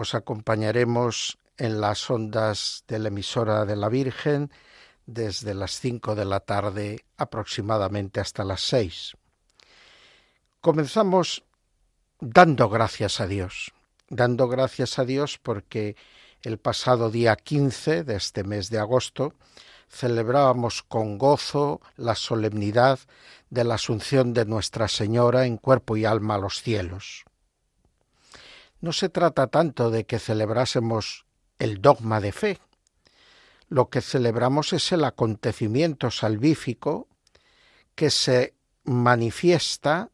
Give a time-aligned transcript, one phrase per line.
[0.00, 4.52] Os acompañaremos en las ondas de la emisora de la Virgen
[5.06, 9.16] desde las cinco de la tarde aproximadamente hasta las seis.
[10.60, 11.42] Comenzamos
[12.20, 13.72] dando gracias a Dios,
[14.08, 15.96] dando gracias a Dios porque
[16.42, 19.34] el pasado día 15 de este mes de agosto
[19.88, 23.00] celebrábamos con gozo la solemnidad
[23.50, 27.24] de la Asunción de Nuestra Señora en cuerpo y alma a los cielos.
[28.80, 31.26] No se trata tanto de que celebrásemos
[31.58, 32.58] el dogma de fe.
[33.68, 37.08] Lo que celebramos es el acontecimiento salvífico
[37.94, 38.54] que se
[38.84, 40.10] manifiesta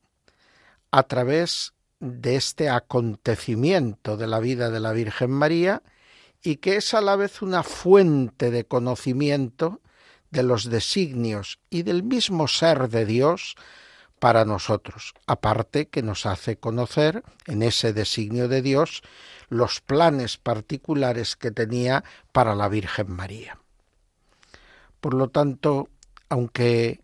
[0.91, 5.83] a través de este acontecimiento de la vida de la Virgen María
[6.43, 9.81] y que es a la vez una fuente de conocimiento
[10.31, 13.55] de los designios y del mismo ser de Dios
[14.25, 19.03] para nosotros, aparte que nos hace conocer en ese designio de Dios
[19.51, 23.59] los planes particulares que tenía para la Virgen María.
[25.03, 25.91] Por lo tanto,
[26.31, 27.03] aunque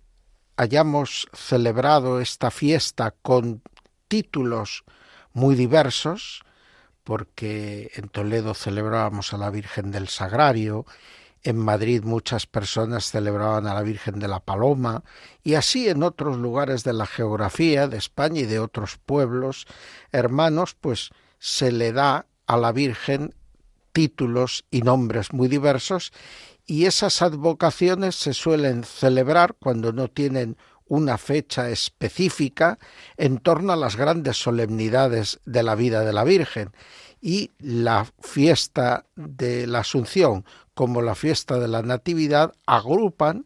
[0.57, 3.61] hayamos celebrado esta fiesta con
[4.09, 4.85] títulos
[5.35, 6.41] muy diversos,
[7.05, 10.87] porque en Toledo celebrábamos a la Virgen del Sagrario,
[11.43, 15.03] en Madrid muchas personas celebraban a la Virgen de la Paloma
[15.43, 19.67] y así en otros lugares de la geografía de España y de otros pueblos
[20.13, 23.35] hermanos, pues se le da a la Virgen
[23.93, 26.13] títulos y nombres muy diversos
[26.67, 30.57] y esas advocaciones se suelen celebrar cuando no tienen
[30.91, 32.79] una fecha específica
[33.17, 36.73] en torno a las grandes solemnidades de la vida de la Virgen.
[37.21, 40.45] Y la fiesta de la Asunción
[40.81, 43.45] como la fiesta de la Natividad agrupan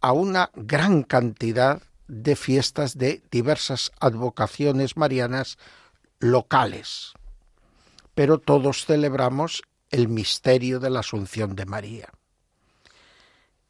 [0.00, 5.58] a una gran cantidad de fiestas de diversas advocaciones marianas
[6.18, 7.12] locales.
[8.14, 12.08] Pero todos celebramos el misterio de la Asunción de María.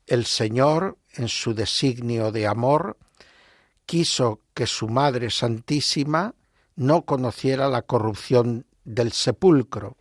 [0.07, 2.99] El Señor, en su designio de amor,
[3.85, 6.37] quiso que su Madre Santísima
[6.77, 9.97] no conociera la corrupción del sepulcro,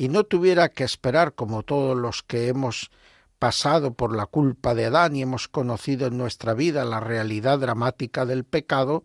[0.00, 2.90] y no tuviera que esperar como todos los que hemos
[3.38, 8.24] pasado por la culpa de Adán y hemos conocido en nuestra vida la realidad dramática
[8.24, 9.04] del pecado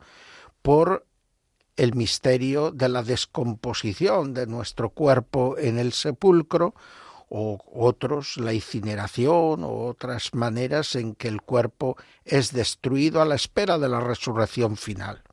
[0.62, 1.06] por
[1.76, 6.76] el misterio de la descomposición de nuestro cuerpo en el sepulcro
[7.28, 13.36] o otros la incineración o otras maneras en que el cuerpo es destruido a la
[13.36, 15.24] espera de la resurrección final.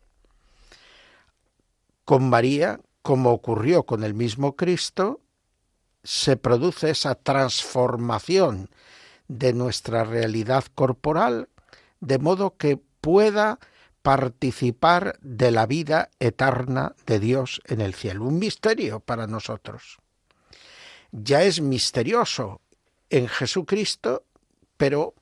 [2.05, 5.21] Con María, como ocurrió con el mismo Cristo,
[6.04, 8.70] se produce esa transformación
[9.28, 11.48] de nuestra realidad corporal,
[12.00, 13.58] de modo que pueda
[14.02, 18.24] participar de la vida eterna de Dios en el cielo.
[18.24, 19.98] Un misterio para nosotros.
[21.12, 22.60] Ya es misterioso
[23.10, 24.24] en Jesucristo,
[24.76, 25.14] pero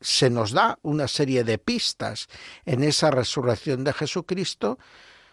[0.00, 2.28] se nos da una serie de pistas
[2.64, 4.78] en esa resurrección de Jesucristo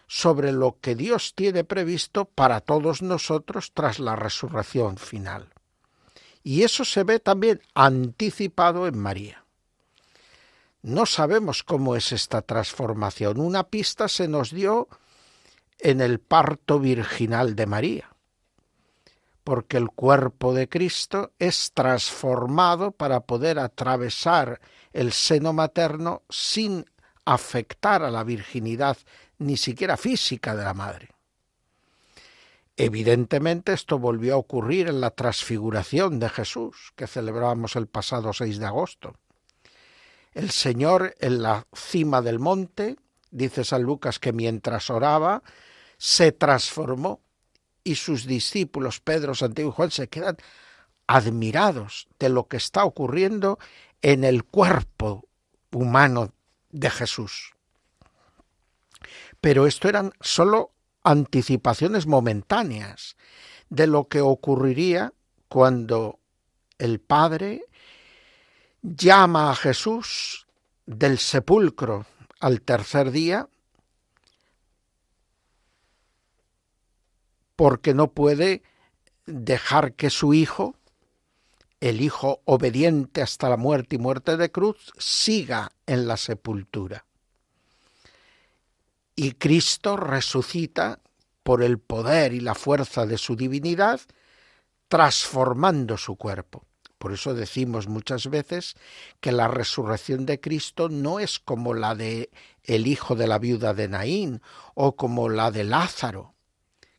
[0.06, 5.52] sobre lo que Dios tiene previsto para todos nosotros tras la resurrección final.
[6.42, 9.44] Y eso se ve también anticipado en María.
[10.82, 13.40] No sabemos cómo es esta transformación.
[13.40, 14.88] Una pista se nos dio
[15.80, 18.10] en el parto virginal de María,
[19.42, 24.60] porque el cuerpo de Cristo es transformado para poder atravesar
[24.92, 26.86] el seno materno sin
[27.24, 28.96] afectar a la virginidad
[29.38, 31.10] ni siquiera física de la madre.
[32.76, 38.58] Evidentemente esto volvió a ocurrir en la transfiguración de Jesús, que celebramos el pasado 6
[38.58, 39.16] de agosto.
[40.34, 42.96] El Señor en la cima del monte,
[43.30, 45.42] dice San Lucas que mientras oraba,
[45.96, 47.22] se transformó
[47.82, 50.36] y sus discípulos Pedro, Santiago y Juan se quedan
[51.06, 53.58] admirados de lo que está ocurriendo
[54.02, 55.26] en el cuerpo
[55.72, 56.34] humano
[56.70, 57.55] de Jesús.
[59.40, 60.72] Pero esto eran sólo
[61.02, 63.16] anticipaciones momentáneas
[63.68, 65.12] de lo que ocurriría
[65.48, 66.18] cuando
[66.78, 67.64] el Padre
[68.82, 70.46] llama a Jesús
[70.84, 72.06] del sepulcro
[72.40, 73.48] al tercer día
[77.56, 78.62] porque no puede
[79.24, 80.76] dejar que su hijo,
[81.80, 87.06] el hijo obediente hasta la muerte y muerte de cruz, siga en la sepultura.
[89.16, 91.00] Y Cristo resucita
[91.42, 94.00] por el poder y la fuerza de su divinidad,
[94.88, 96.66] transformando su cuerpo.
[96.98, 98.74] Por eso decimos muchas veces
[99.20, 102.30] que la resurrección de Cristo no es como la de
[102.64, 104.42] el hijo de la viuda de Naín
[104.74, 106.34] o como la de Lázaro,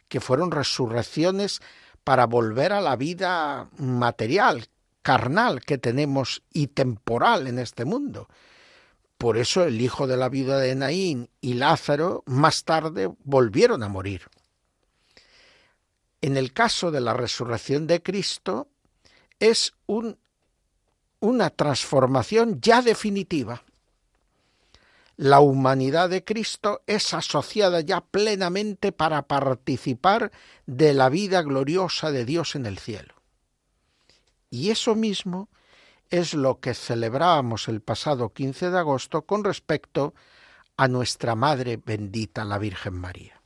[0.08, 1.62] que fueron resurrecciones
[2.04, 4.68] para volver a la vida material,
[5.02, 8.28] carnal que tenemos y temporal en este mundo.
[9.18, 13.88] Por eso el hijo de la viuda de Naín y Lázaro más tarde volvieron a
[13.88, 14.24] morir.
[16.22, 18.68] En el caso de la resurrección de Cristo,
[19.40, 20.18] es un,
[21.19, 23.64] una transformación ya definitiva.
[25.16, 30.31] La humanidad de Cristo es asociada ya plenamente para participar
[30.68, 33.16] de la vida gloriosa de Dios en el cielo.
[34.52, 35.50] Y eso mismo
[36.09, 40.13] es lo que celebrábamos el pasado 15 de agosto con respecto
[40.77, 43.42] a nuestra Madre bendita, la Virgen María.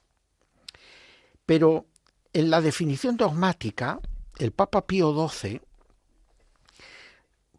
[1.46, 1.86] Pero
[2.34, 4.00] en la definición dogmática,
[4.38, 5.62] el Papa Pío XII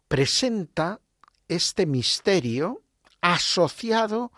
[0.07, 0.99] presenta
[1.47, 2.81] este misterio
[3.21, 4.31] asociado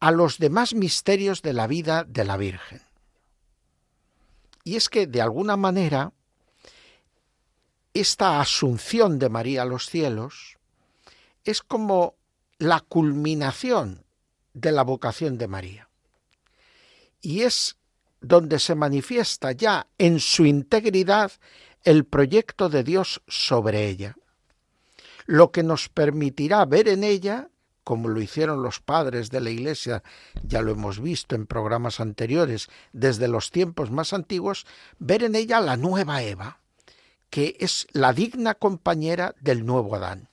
[0.00, 2.82] a los demás misterios de la vida de la Virgen.
[4.64, 6.12] Y es que, de alguna manera,
[8.00, 10.56] esta asunción de María a los cielos
[11.44, 12.14] es como
[12.58, 14.04] la culminación
[14.54, 15.88] de la vocación de María.
[17.20, 17.76] Y es
[18.20, 21.32] donde se manifiesta ya en su integridad
[21.84, 24.16] el proyecto de Dios sobre ella
[25.26, 27.50] lo que nos permitirá ver en ella,
[27.84, 30.02] como lo hicieron los padres de la Iglesia,
[30.42, 34.66] ya lo hemos visto en programas anteriores, desde los tiempos más antiguos,
[34.98, 36.60] ver en ella la nueva Eva,
[37.30, 40.28] que es la digna compañera del nuevo Adán.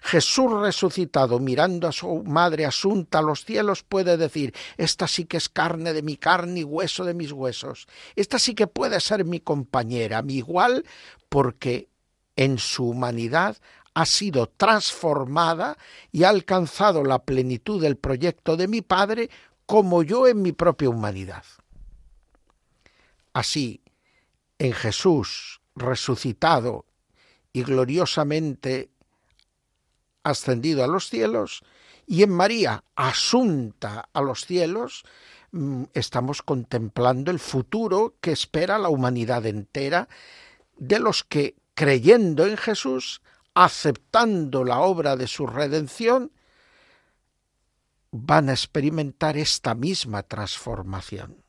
[0.00, 5.36] Jesús resucitado mirando a su madre asunta a los cielos puede decir, esta sí que
[5.36, 9.24] es carne de mi carne y hueso de mis huesos, esta sí que puede ser
[9.24, 10.84] mi compañera, mi igual,
[11.28, 11.88] porque
[12.36, 13.56] en su humanidad
[13.94, 15.76] ha sido transformada
[16.12, 19.28] y ha alcanzado la plenitud del proyecto de mi Padre
[19.66, 21.44] como yo en mi propia humanidad.
[23.32, 23.82] Así,
[24.58, 26.84] en Jesús resucitado
[27.52, 28.90] y gloriosamente
[30.22, 31.62] ascendido a los cielos,
[32.06, 35.04] y en María asunta a los cielos,
[35.52, 40.08] mm, estamos contemplando el futuro que espera la humanidad entera
[40.76, 43.20] de los que, creyendo en Jesús,
[43.54, 46.32] aceptando la obra de su redención,
[48.10, 51.44] van a experimentar esta misma transformación.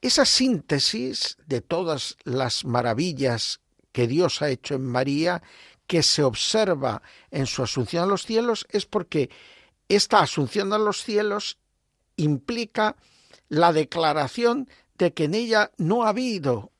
[0.00, 3.60] Esa síntesis de todas las maravillas
[3.92, 5.42] que Dios ha hecho en María,
[5.88, 9.30] que se observa en su asunción a los cielos, es porque
[9.88, 11.58] esta asunción a los cielos
[12.16, 12.96] implica
[13.48, 14.68] la declaración
[14.98, 16.70] de que en ella no ha habido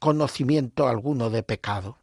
[0.00, 1.99] conocimiento alguno de pecado.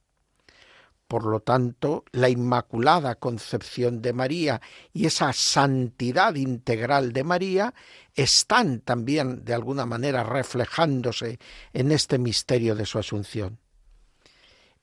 [1.08, 4.62] Por lo tanto, la Inmaculada Concepción de María
[4.94, 7.74] y esa santidad integral de María
[8.14, 11.40] están también de alguna manera reflejándose
[11.72, 13.58] en este misterio de su Asunción.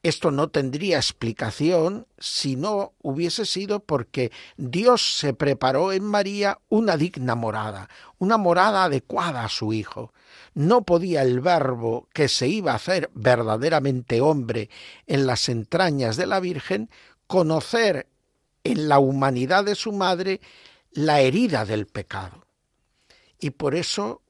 [0.05, 6.99] Esto no tendría explicación si no hubiese sido porque Dios se preparó en María una
[6.99, 10.13] digna morada, una morada adecuada a su Hijo.
[10.53, 14.69] No podía el Verbo que se iba a hacer verdaderamente hombre
[15.07, 16.91] en las entrañas de la Virgen
[17.27, 18.07] conocer
[18.63, 20.43] en la humanidad de su madre
[20.91, 22.45] la herida del pecado.
[23.41, 24.21] Y por eso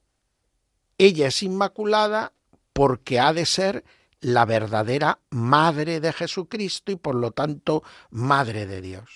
[0.99, 2.33] ella es inmaculada
[2.73, 3.85] porque ha de ser
[4.25, 9.11] la verdadera madre de Jesucristo y por lo tanto madre de Dios.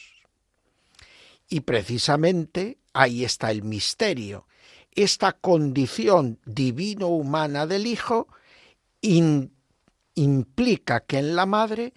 [1.49, 4.47] Y precisamente ahí está el misterio.
[4.95, 8.29] Esta condición divino-humana del Hijo
[10.15, 11.95] implica que en la madre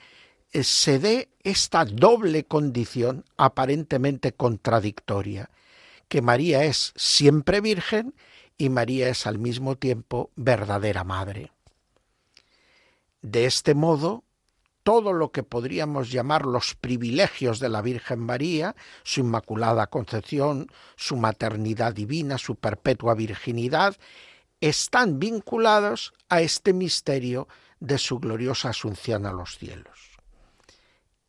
[0.53, 5.49] eh, se dé esta doble condición aparentemente contradictoria,
[6.07, 8.15] que María es siempre virgen
[8.57, 11.51] y María es al mismo tiempo verdadera madre.
[13.21, 14.23] De este modo,
[14.83, 21.17] todo lo que podríamos llamar los privilegios de la Virgen María, su inmaculada concepción, su
[21.17, 23.95] maternidad divina, su perpetua virginidad,
[24.59, 27.47] están vinculados a este misterio
[27.79, 30.11] de su gloriosa asunción a los cielos.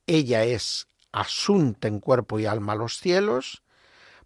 [0.06, 3.62] Ella es asunta en cuerpo y alma a los cielos,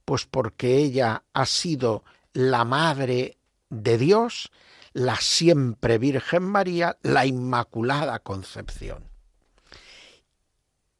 [0.04, 3.38] pues porque ella ha sido la madre
[3.70, 4.50] de Dios,
[4.96, 9.04] la siempre Virgen María, la Inmaculada Concepción.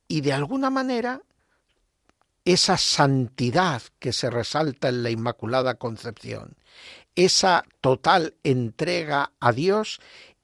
[0.07, 1.23] Y de alguna manera,
[2.45, 6.59] esa santidad que se resalta en la Inmaculada Concepción,
[7.15, 10.01] esa total entrega a Dios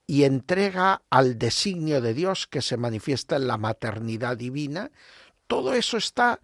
[0.07, 4.89] y entrega al designio de Dios que se manifiesta en la maternidad divina,
[5.45, 6.39] todo eso está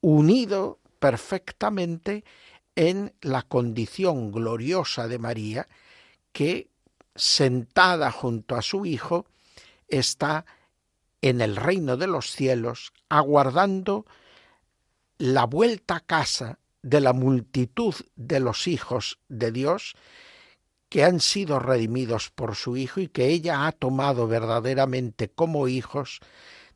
[0.00, 2.24] unido perfectamente
[2.76, 5.68] en la condición gloriosa de María,
[6.32, 6.70] que
[7.14, 9.26] sentada junto a su Hijo
[9.88, 10.46] está
[11.22, 14.06] en el reino de los cielos, aguardando
[15.18, 19.94] la vuelta a casa de la multitud de los hijos de Dios
[20.88, 26.20] que han sido redimidos por su Hijo y que ella ha tomado verdaderamente como hijos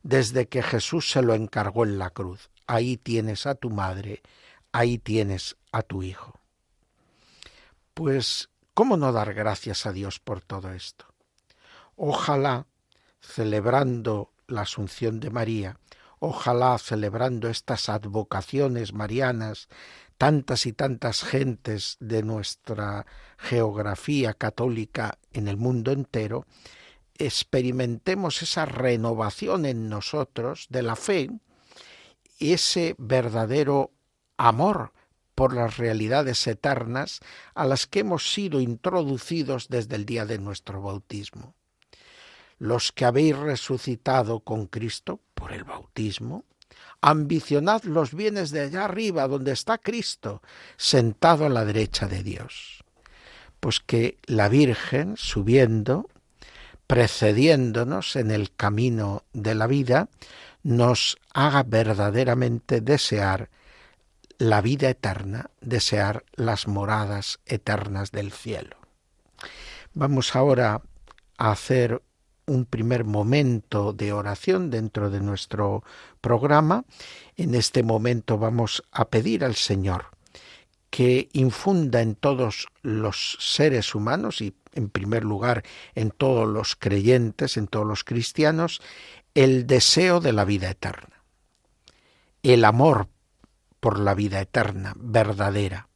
[0.02, 2.50] desde que Jesús se lo encargó en la cruz.
[2.66, 4.22] Ahí tienes a tu madre,
[4.72, 6.38] ahí tienes a tu Hijo.
[7.94, 11.06] Pues, ¿cómo no dar gracias a Dios por todo esto?
[11.96, 12.66] Ojalá,
[13.20, 15.78] celebrando la Asunción de María,
[16.18, 19.68] ojalá celebrando estas advocaciones marianas,
[20.18, 23.06] tantas y tantas gentes de nuestra
[23.38, 26.46] geografía católica en el mundo entero,
[27.16, 31.30] experimentemos esa renovación en nosotros de la fe,
[32.38, 33.92] ese verdadero
[34.36, 34.92] amor
[35.34, 37.20] por las realidades eternas
[37.54, 41.54] a las que hemos sido introducidos desde el día de nuestro bautismo.
[42.58, 46.44] Los que habéis resucitado con Cristo por el bautismo,
[47.00, 50.40] ambicionad los bienes de allá arriba, donde está Cristo,
[50.76, 52.84] sentado a la derecha de Dios.
[53.60, 56.08] Pues que la Virgen, subiendo,
[56.86, 60.08] precediéndonos en el camino de la vida,
[60.62, 63.50] nos haga verdaderamente desear
[64.38, 68.76] la vida eterna, desear las moradas eternas del cielo.
[69.92, 70.82] Vamos ahora
[71.38, 72.02] a hacer
[72.46, 75.82] un primer momento de oración dentro de nuestro
[76.20, 76.84] programa.
[77.36, 80.06] En este momento vamos a pedir al Señor
[80.90, 85.64] que infunda en todos los seres humanos y en primer lugar
[85.94, 88.80] en todos los creyentes, en todos los cristianos,
[89.34, 91.24] el deseo de la vida eterna,
[92.42, 93.08] el amor
[93.84, 95.90] por la vida eterna, verdadera,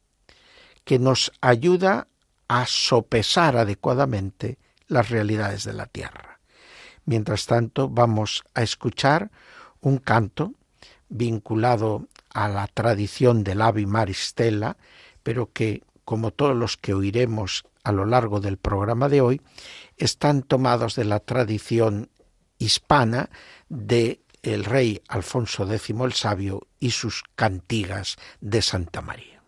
[0.83, 2.07] que nos ayuda
[2.47, 6.39] a sopesar adecuadamente las realidades de la tierra.
[7.05, 9.31] Mientras tanto, vamos a escuchar
[9.81, 10.53] un canto
[11.07, 14.77] vinculado a la tradición del Ave Maristela,
[15.23, 19.41] pero que, como todos los que oiremos a lo largo del programa de hoy,
[19.97, 22.11] están tomados de la tradición
[22.59, 23.31] hispana
[23.67, 29.38] de el rey Alfonso X el Sabio y sus cantigas de Santa María.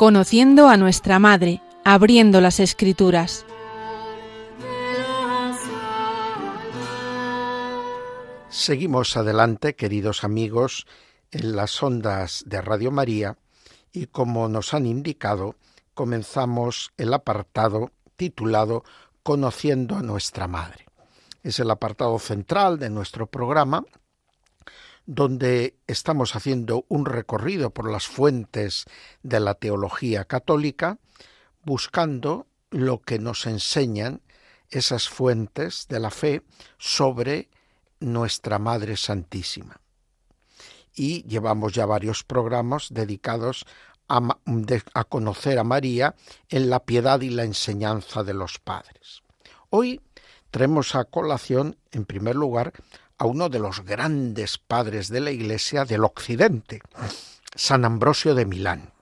[0.00, 3.44] Conociendo a nuestra Madre, abriendo las Escrituras.
[8.48, 10.86] Seguimos adelante, queridos amigos,
[11.30, 13.36] en las ondas de Radio María
[13.92, 15.56] y como nos han indicado,
[15.92, 18.84] comenzamos el apartado titulado
[19.22, 20.86] Conociendo a nuestra Madre.
[21.42, 23.84] Es el apartado central de nuestro programa
[25.12, 28.84] donde estamos haciendo un recorrido por las fuentes
[29.24, 30.98] de la teología católica,
[31.64, 34.22] buscando lo que nos enseñan
[34.68, 36.44] esas fuentes de la fe
[36.78, 37.48] sobre
[37.98, 39.80] nuestra Madre Santísima.
[40.94, 43.66] Y llevamos ya varios programas dedicados
[44.06, 44.38] a,
[45.08, 46.14] conocer a María
[46.50, 49.24] en la piedad y la enseñanza de los padres.
[49.70, 50.00] Hoy
[50.52, 52.72] traemos a colación, en primer lugar,
[53.20, 56.80] a uno de los grandes padres de la Iglesia del Occidente,
[57.54, 58.94] San Ambrosio de Milán.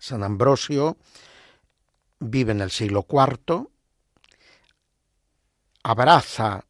[0.00, 0.96] San Ambrosio
[2.18, 3.68] vive en el siglo IV,
[5.84, 6.64] abraza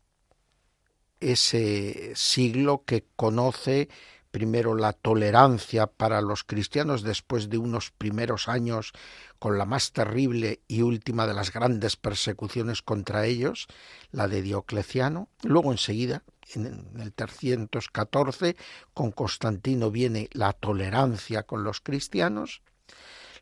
[1.18, 3.88] ese siglo que conoce
[4.34, 8.90] primero la tolerancia para los cristianos después de unos primeros años
[9.38, 13.68] con la más terrible y última de las grandes persecuciones contra ellos,
[14.10, 15.28] la de Diocleciano.
[15.44, 16.66] Luego enseguida, en
[16.98, 18.56] el 314,
[18.92, 22.60] con Constantino viene la tolerancia con los cristianos.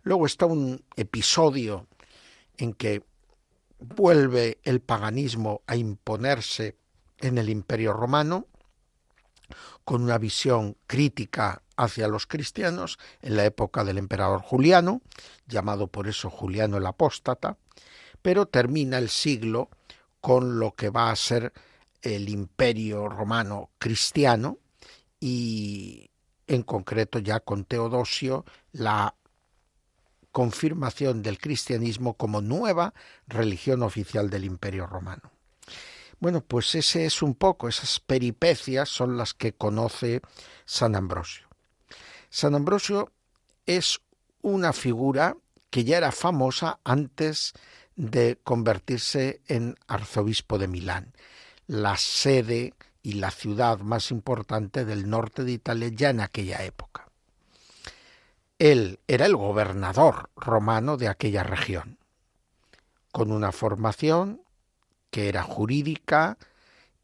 [0.03, 1.87] Luego está un episodio
[2.59, 3.03] en que
[3.79, 6.77] vuelve el paganismo a imponerse
[7.19, 8.47] en el imperio romano
[9.85, 15.03] con una visión crítica hacia los cristianos en la época del emperador Juliano,
[15.47, 17.57] llamado por eso Juliano el Apóstata,
[18.23, 19.71] pero termina el siglo
[20.21, 21.53] con lo que va a ser
[22.03, 24.59] el imperio romano cristiano
[25.19, 26.11] y
[26.47, 29.15] en concreto ya con Teodosio la
[30.33, 32.95] confirmación del cristianismo como nueva
[33.27, 35.31] religión oficial del imperio romano.
[36.23, 40.23] Bueno, pues ese es un poco, esas peripecias son las que conoce
[40.65, 41.49] San Ambrosio.
[42.31, 43.11] San Ambrosio
[43.67, 44.01] es
[44.41, 45.37] una figura
[45.69, 47.55] que ya era famosa antes
[47.97, 51.13] de convertirse en arzobispo de Milán,
[51.67, 57.09] la sede y la ciudad más importante del norte de Italia ya en aquella época.
[58.61, 61.99] Él era el gobernador romano de aquella región,
[63.11, 64.42] con una formación
[65.13, 66.39] que era jurídica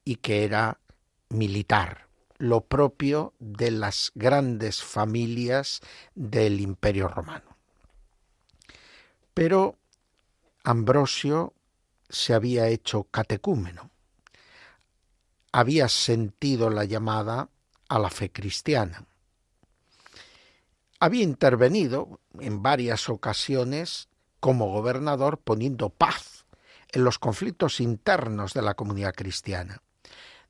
[0.03, 0.81] y que era
[1.29, 5.81] militar, lo propio de las grandes familias
[6.15, 7.55] del Imperio romano.
[9.35, 9.77] Pero
[10.65, 11.53] Ambrosio
[12.09, 13.91] se había hecho catecúmeno,
[15.53, 17.51] había sentido la llamada
[17.91, 19.05] a la fe cristiana.
[20.99, 24.09] Había intervenido en varias ocasiones
[24.41, 26.28] como gobernador poniendo paz
[26.93, 29.83] en los conflictos internos de la comunidad cristiana,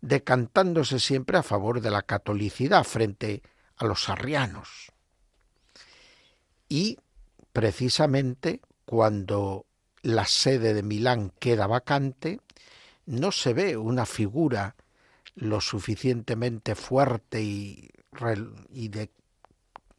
[0.01, 3.43] decantándose siempre a favor de la catolicidad frente
[3.77, 4.93] a los arrianos.
[6.69, 6.99] Y
[7.53, 9.67] precisamente cuando
[10.03, 12.41] la sede de Milán queda vacante,
[13.07, 14.77] no se ve una figura
[15.35, 17.91] lo suficientemente fuerte y,
[18.71, 19.11] y, de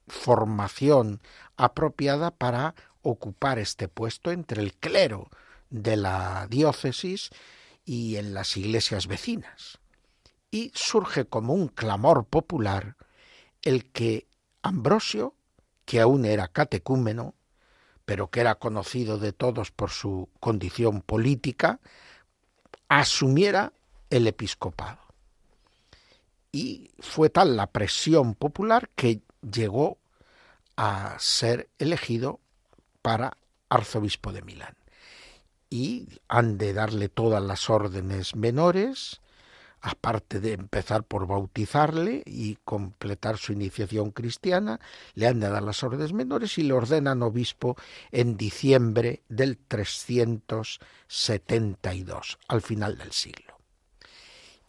[0.08, 1.21] formación
[1.56, 5.30] apropiada para ocupar este puesto entre el clero
[5.69, 7.29] de la diócesis
[7.86, 9.79] y en las iglesias vecinas.
[10.51, 12.95] Y surge como un clamor popular
[13.62, 14.27] el que
[14.62, 15.36] Ambrosio,
[15.86, 17.36] que aún era catecúmeno,
[18.05, 21.79] pero que era conocido de todos por su condición política,
[22.88, 23.73] asumiera
[24.10, 24.99] el episcopado.
[26.51, 29.99] Y fue tal la presión popular que llegó
[30.75, 32.39] a ser elegido
[33.03, 33.38] para
[33.69, 34.79] arzobispo de Milán
[35.69, 39.21] y han de darle todas las órdenes menores,
[39.82, 44.79] aparte de empezar por bautizarle y completar su iniciación cristiana,
[45.13, 47.77] le han de dar las órdenes menores y le ordenan obispo
[48.12, 53.60] en diciembre del 372, al final del siglo.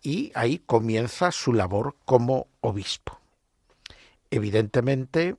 [0.03, 3.21] Y ahí comienza su labor como obispo.
[4.31, 5.37] Evidentemente,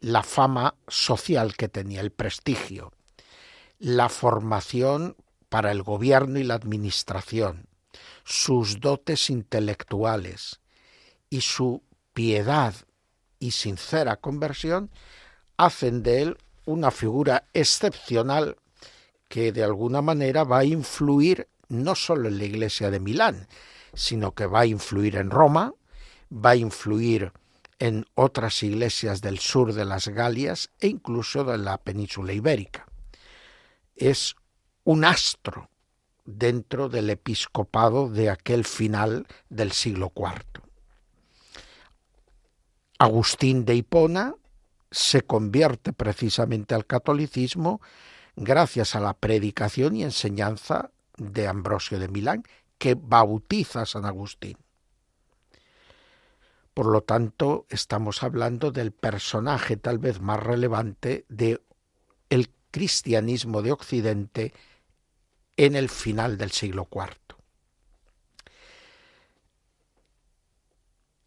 [0.00, 2.93] la fama social que tenía, el prestigio,
[3.78, 5.16] la formación
[5.48, 7.68] para el gobierno y la administración,
[8.24, 10.60] sus dotes intelectuales
[11.30, 11.82] y su
[12.12, 12.74] piedad
[13.38, 14.90] y sincera conversión
[15.56, 18.56] hacen de él una figura excepcional
[19.28, 23.48] que de alguna manera va a influir no solo en la iglesia de Milán,
[23.94, 25.74] sino que va a influir en Roma,
[26.32, 27.32] va a influir
[27.78, 32.86] en otras iglesias del sur de las Galias e incluso de la península ibérica.
[33.96, 34.36] Es
[34.84, 35.70] un astro
[36.24, 40.62] dentro del episcopado de aquel final del siglo IV.
[42.98, 44.34] Agustín de Hipona
[44.90, 47.80] se convierte precisamente al catolicismo
[48.36, 52.44] gracias a la predicación y enseñanza de Ambrosio de Milán,
[52.78, 54.56] que bautiza a San Agustín.
[56.74, 61.62] Por lo tanto, estamos hablando del personaje tal vez más relevante de
[62.74, 64.52] cristianismo de Occidente
[65.56, 67.36] en el final del siglo IV.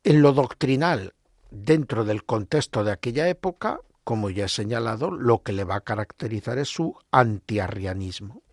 [0.04, 1.14] En lo doctrinal,
[1.50, 5.86] dentro del contexto de aquella época, como ya he señalado, lo que le va a
[5.86, 8.44] caracterizar es su antiarrianismo.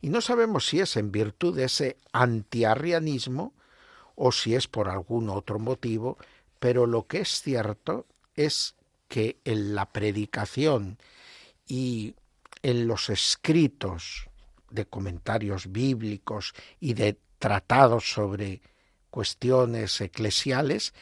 [0.00, 3.54] Y no sabemos si es en virtud de ese antiarrianismo
[4.16, 6.18] o si es por algún otro motivo,
[6.58, 8.74] pero lo que es cierto es
[9.06, 10.98] que en la predicación
[11.68, 12.16] y
[12.62, 14.28] en los escritos
[14.70, 18.62] de comentarios bíblicos y de tratados sobre
[19.10, 20.94] cuestiones eclesiales,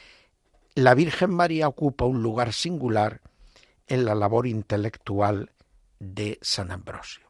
[0.75, 3.21] la Virgen María ocupa un lugar singular
[3.87, 5.53] en la labor intelectual
[5.99, 7.27] de San Ambrosio.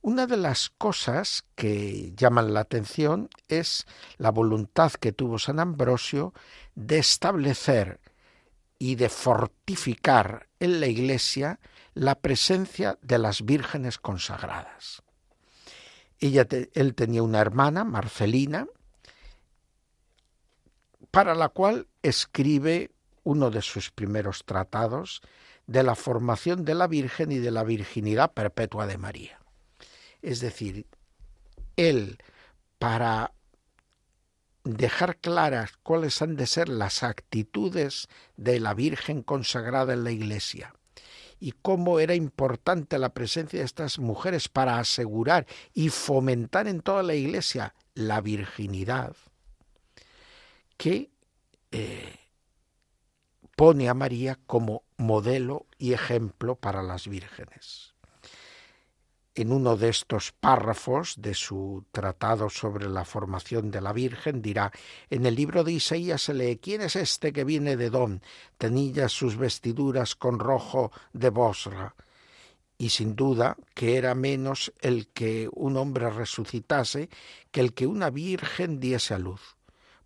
[0.00, 3.86] Una de las cosas que llaman la atención es
[4.18, 6.32] la voluntad que tuvo San Ambrosio
[6.76, 7.98] de establecer
[8.78, 11.58] y de fortificar en la Iglesia
[11.96, 15.02] la presencia de las vírgenes consagradas.
[16.20, 18.66] Él tenía una hermana, Marcelina,
[21.10, 22.90] para la cual escribe
[23.24, 25.22] uno de sus primeros tratados
[25.66, 29.40] de la formación de la Virgen y de la virginidad perpetua de María.
[30.20, 30.86] Es decir,
[31.76, 32.18] él,
[32.78, 33.32] para
[34.64, 38.06] dejar claras cuáles han de ser las actitudes
[38.36, 40.74] de la Virgen consagrada en la Iglesia
[41.40, 47.02] y cómo era importante la presencia de estas mujeres para asegurar y fomentar en toda
[47.02, 49.16] la Iglesia la virginidad,
[50.76, 51.10] que
[51.72, 52.18] eh,
[53.56, 57.95] pone a María como modelo y ejemplo para las vírgenes
[59.36, 64.72] en uno de estos párrafos de su tratado sobre la formación de la Virgen, dirá,
[65.10, 68.22] en el libro de Isaías se lee, ¿quién es este que viene de Don?
[68.56, 71.94] Tenilla sus vestiduras con rojo de Bosra.
[72.78, 77.10] Y sin duda que era menos el que un hombre resucitase
[77.50, 79.56] que el que una virgen diese a luz.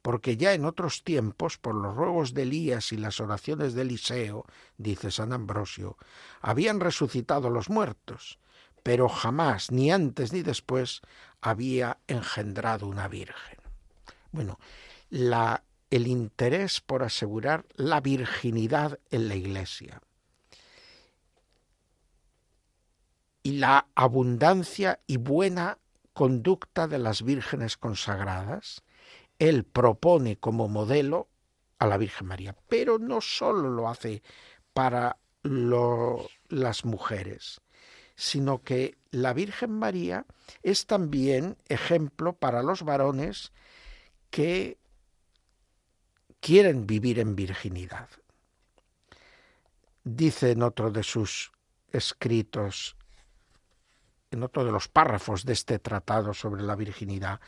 [0.02, 4.44] Porque ya en otros tiempos, por los ruegos de Elías y las oraciones de Eliseo,
[4.76, 5.98] dice San Ambrosio,
[6.40, 8.40] habían resucitado los muertos
[8.82, 11.02] pero jamás, ni antes ni después,
[11.40, 13.58] había engendrado una virgen.
[14.32, 14.58] Bueno,
[15.10, 20.00] el interés por asegurar la virginidad en la Iglesia
[23.42, 25.78] y la abundancia y buena
[26.12, 28.82] conducta de las vírgenes consagradas,
[29.38, 31.28] él propone como modelo
[31.78, 34.22] a la Virgen María, pero no solo lo hace
[34.74, 37.60] para las mujeres,
[38.20, 40.26] sino que la Virgen María
[40.62, 43.50] es también ejemplo para los varones
[44.28, 44.76] que
[46.38, 48.10] quieren vivir en virginidad.
[50.04, 51.50] Dice en otro de sus
[51.92, 52.94] escritos,
[54.30, 57.40] en otro de los párrafos de este tratado sobre la virginidad,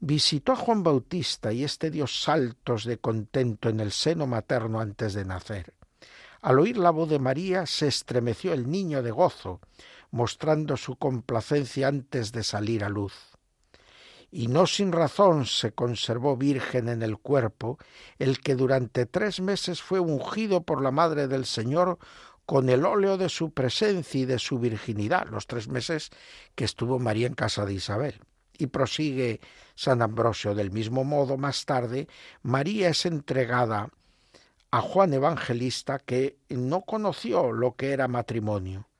[0.00, 5.14] visitó a Juan Bautista y este dio saltos de contento en el seno materno antes
[5.14, 5.72] de nacer.
[6.42, 9.60] Al oír la voz de María se estremeció el niño de gozo,
[10.10, 13.12] mostrando su complacencia antes de salir a luz.
[14.30, 17.78] Y no sin razón se conservó virgen en el cuerpo
[18.18, 21.98] el que durante tres meses fue ungido por la Madre del Señor
[22.46, 26.10] con el óleo de su presencia y de su virginidad, los tres meses
[26.54, 28.20] que estuvo María en casa de Isabel.
[28.56, 29.40] Y prosigue
[29.74, 32.08] San Ambrosio del mismo modo más tarde,
[32.42, 33.90] María es entregada
[34.70, 38.90] a Juan Evangelista que no conoció lo que era matrimonio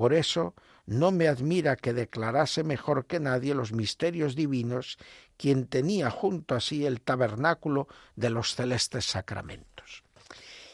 [0.00, 0.54] por eso
[0.86, 4.96] no me admira que declarase mejor que nadie los misterios divinos
[5.36, 10.02] quien tenía junto a sí el tabernáculo de los celestes sacramentos.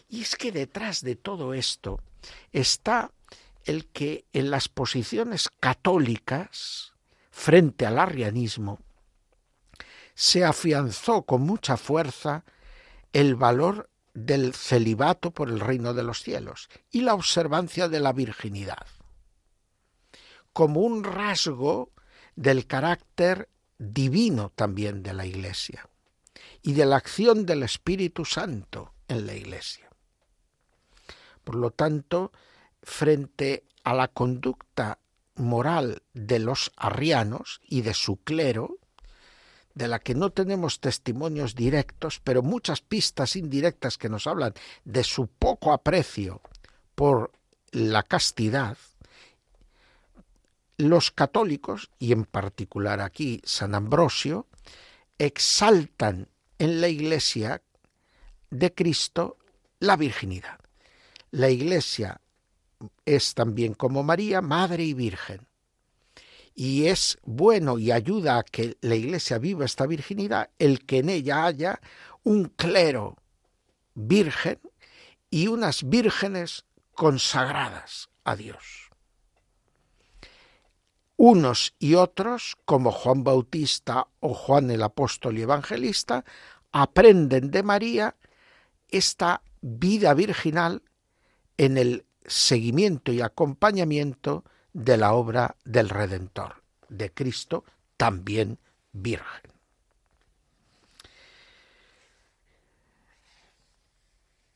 [0.08, 2.00] Y es que detrás de todo esto
[2.52, 3.10] está
[3.64, 6.92] el que en las posiciones católicas
[7.32, 8.78] frente al arrianismo
[10.14, 12.44] se afianzó con mucha fuerza
[13.12, 18.12] el valor del celibato por el reino de los cielos y la observancia de la
[18.12, 18.86] virginidad
[20.56, 21.92] como un rasgo
[22.34, 25.86] del carácter divino también de la Iglesia
[26.62, 29.90] y de la acción del Espíritu Santo en la Iglesia.
[31.44, 32.32] Por lo tanto,
[32.82, 34.98] frente a la conducta
[35.34, 38.78] moral de los arrianos y de su clero,
[39.76, 44.54] de la que no tenemos testimonios directos, pero muchas pistas indirectas que nos hablan
[44.86, 46.40] de su poco aprecio
[46.94, 47.30] por
[47.72, 48.78] la castidad,
[50.78, 54.46] los católicos, y en particular aquí San Ambrosio,
[55.18, 57.60] exaltan en la Iglesia
[58.48, 59.36] de Cristo
[59.78, 60.58] la virginidad.
[61.30, 62.22] La Iglesia
[63.04, 65.45] es también como María, madre y virgen.
[66.56, 71.10] Y es bueno y ayuda a que la Iglesia viva esta virginidad el que en
[71.10, 71.80] ella haya
[72.24, 73.16] un clero
[73.94, 74.58] virgen
[75.30, 76.64] y unas vírgenes
[76.94, 78.90] consagradas a Dios.
[81.18, 86.24] Unos y otros, como Juan Bautista o Juan el Apóstol y Evangelista,
[86.72, 88.16] aprenden de María
[88.88, 90.82] esta vida virginal
[91.56, 94.44] en el seguimiento y acompañamiento
[94.76, 97.64] de la obra del Redentor, de Cristo,
[97.96, 98.58] también
[98.92, 99.50] virgen.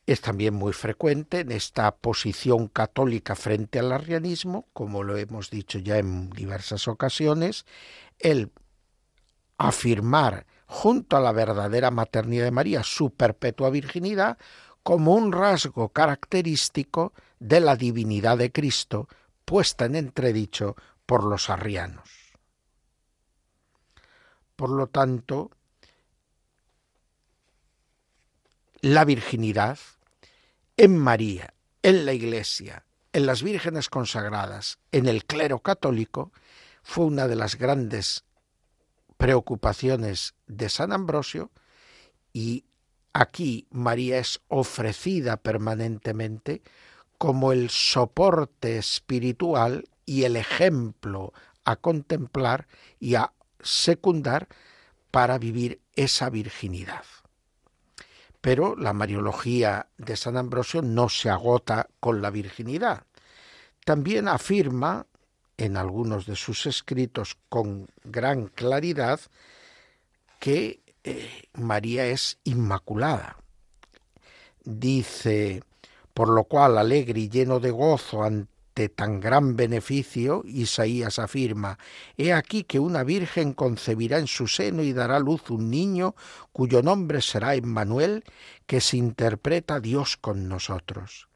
[0.05, 5.79] Es también muy frecuente en esta posición católica frente al arrianismo, como lo hemos dicho
[5.79, 7.65] ya en diversas ocasiones,
[8.19, 8.51] el
[9.57, 14.37] afirmar junto a la verdadera maternidad de María su perpetua virginidad
[14.83, 19.07] como un rasgo característico de la divinidad de Cristo
[19.45, 20.75] puesta en entredicho
[21.05, 22.09] por los arrianos.
[24.55, 25.51] Por lo tanto,
[28.81, 29.79] la virginidad
[30.77, 36.31] en María, en la Iglesia, en las vírgenes consagradas, en el clero católico,
[36.83, 38.23] fue una de las grandes
[39.17, 41.51] preocupaciones de San Ambrosio
[42.33, 42.65] y
[43.13, 46.61] Aquí María es ofrecida permanentemente
[47.21, 52.67] como el soporte espiritual y el ejemplo a contemplar
[52.99, 54.47] y a secundar
[55.11, 57.03] para vivir esa virginidad.
[58.41, 63.03] Pero la Mariología de San Ambrosio no se agota con la virginidad.
[63.85, 65.05] También afirma
[65.57, 69.19] en algunos de sus escritos con gran claridad
[70.39, 73.37] que eh, María es inmaculada.
[74.63, 75.61] Dice,
[76.13, 81.77] por lo cual alegre y lleno de gozo ante tan gran beneficio, Isaías afirma,
[82.17, 86.15] He aquí que una virgen concebirá en su seno y dará luz un niño
[86.51, 88.23] cuyo nombre será Emmanuel,
[88.65, 91.27] que se interpreta Dios con nosotros.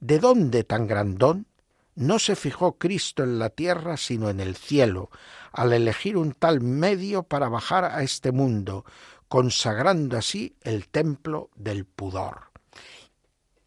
[0.00, 1.46] ¿De dónde tan grandón?
[1.94, 5.08] No se fijó Cristo en la tierra, sino en el cielo,
[5.50, 8.84] al elegir un tal medio para bajar a este mundo,
[9.28, 12.45] consagrando así el templo del pudor.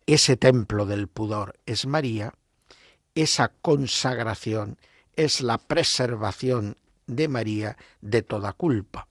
[0.09, 2.33] Ese templo del pudor es María,
[3.13, 4.79] esa consagración
[5.15, 9.05] es la preservación de María de toda culpa.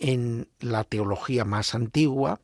[0.00, 2.40] En la teología más antigua,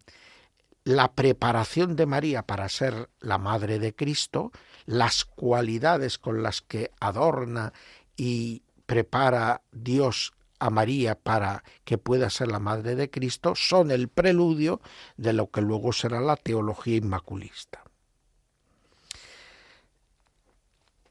[0.85, 4.53] la preparación de María para ser la madre de Cristo,
[4.87, 7.73] las cualidades con las que adorna
[8.17, 14.07] y prepara Dios a María para que pueda ser la madre de Cristo son el
[14.07, 14.81] preludio
[15.17, 17.88] de lo que luego será la teología inmaculista.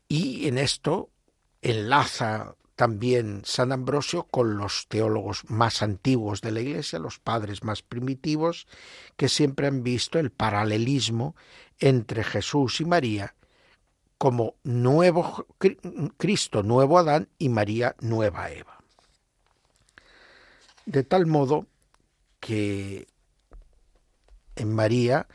[0.08, 1.10] Y en esto
[1.62, 7.82] enlaza también San Ambrosio con los teólogos más antiguos de la Iglesia, los padres más
[7.82, 8.68] primitivos,
[9.16, 11.36] que siempre han visto el paralelismo
[11.80, 13.34] entre Jesús y María
[14.18, 15.48] como nuevo
[16.18, 18.78] Cristo, nuevo Adán y María, nueva Eva.
[20.86, 21.68] De tal modo
[22.40, 23.08] que
[24.56, 25.28] en María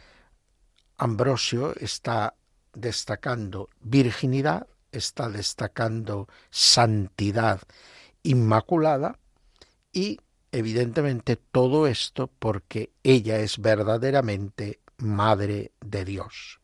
[0.96, 2.34] Ambrosio está
[2.74, 7.60] destacando virginidad, está destacando santidad
[8.22, 9.18] inmaculada
[9.92, 10.20] y
[10.52, 16.60] evidentemente todo esto porque ella es verdaderamente Madre de Dios.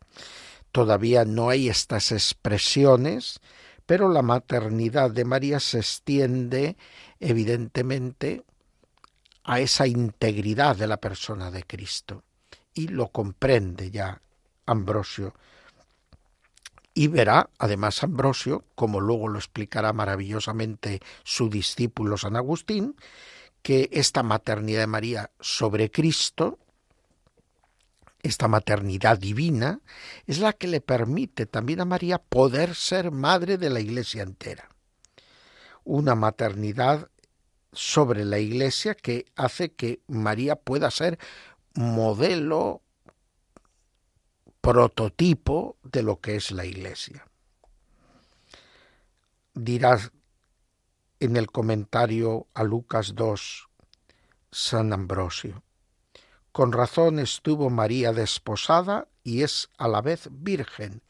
[0.70, 3.40] Todavía no hay estas expresiones,
[3.84, 6.76] pero la maternidad de María se extiende
[7.18, 8.44] evidentemente
[9.42, 12.22] a esa integridad de la persona de Cristo
[12.74, 14.20] y lo comprende ya
[14.66, 15.34] Ambrosio.
[16.98, 22.96] Y verá, además, Ambrosio, como luego lo explicará maravillosamente su discípulo San Agustín,
[23.62, 26.58] que esta maternidad de María sobre Cristo
[28.20, 29.80] esta maternidad divina
[30.26, 34.68] es la que le permite también a María poder ser madre de la Iglesia entera.
[35.84, 37.10] Una maternidad
[37.72, 41.20] sobre la Iglesia que hace que María pueda ser
[41.74, 42.82] modelo
[44.68, 47.26] prototipo de lo que es la Iglesia.
[49.54, 50.12] Dirás
[51.20, 53.66] en el comentario a Lucas 2,
[54.50, 55.62] San Ambrosio.
[56.52, 61.00] Con razón estuvo María desposada y es a la vez virgen,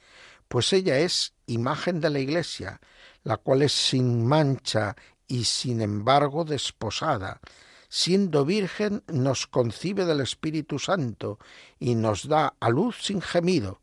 [0.47, 2.81] pues ella es imagen de la Iglesia,
[3.25, 4.95] la cual es sin mancha
[5.27, 7.41] y sin embargo desposada.
[7.89, 11.39] Siendo virgen nos concibe del Espíritu Santo
[11.79, 13.81] y nos da a luz sin gemido.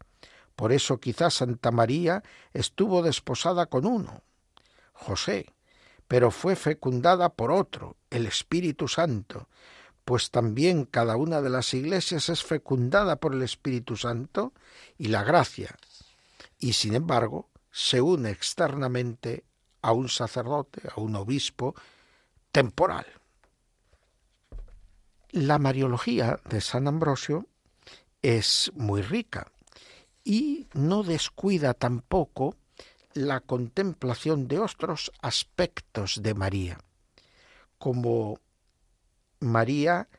[0.56, 4.22] Por eso quizás Santa María estuvo desposada con uno,
[4.94, 5.48] José,
[6.08, 9.50] pero fue fecundada por otro, el Espíritu Santo,
[10.06, 14.54] pues también cada una de las iglesias es fecundada por el Espíritu Santo
[14.98, 15.76] y la gracia,
[16.60, 19.44] y sin embargo se une externamente
[19.82, 21.76] a un sacerdote, a un obispo
[22.52, 23.06] temporal.
[25.32, 27.48] La Mariología de San Ambrosio
[28.22, 29.52] es muy rica
[30.24, 32.56] y no descuida tampoco
[33.14, 36.80] la contemplación de otros aspectos de María,
[37.78, 38.40] como
[39.40, 40.10] María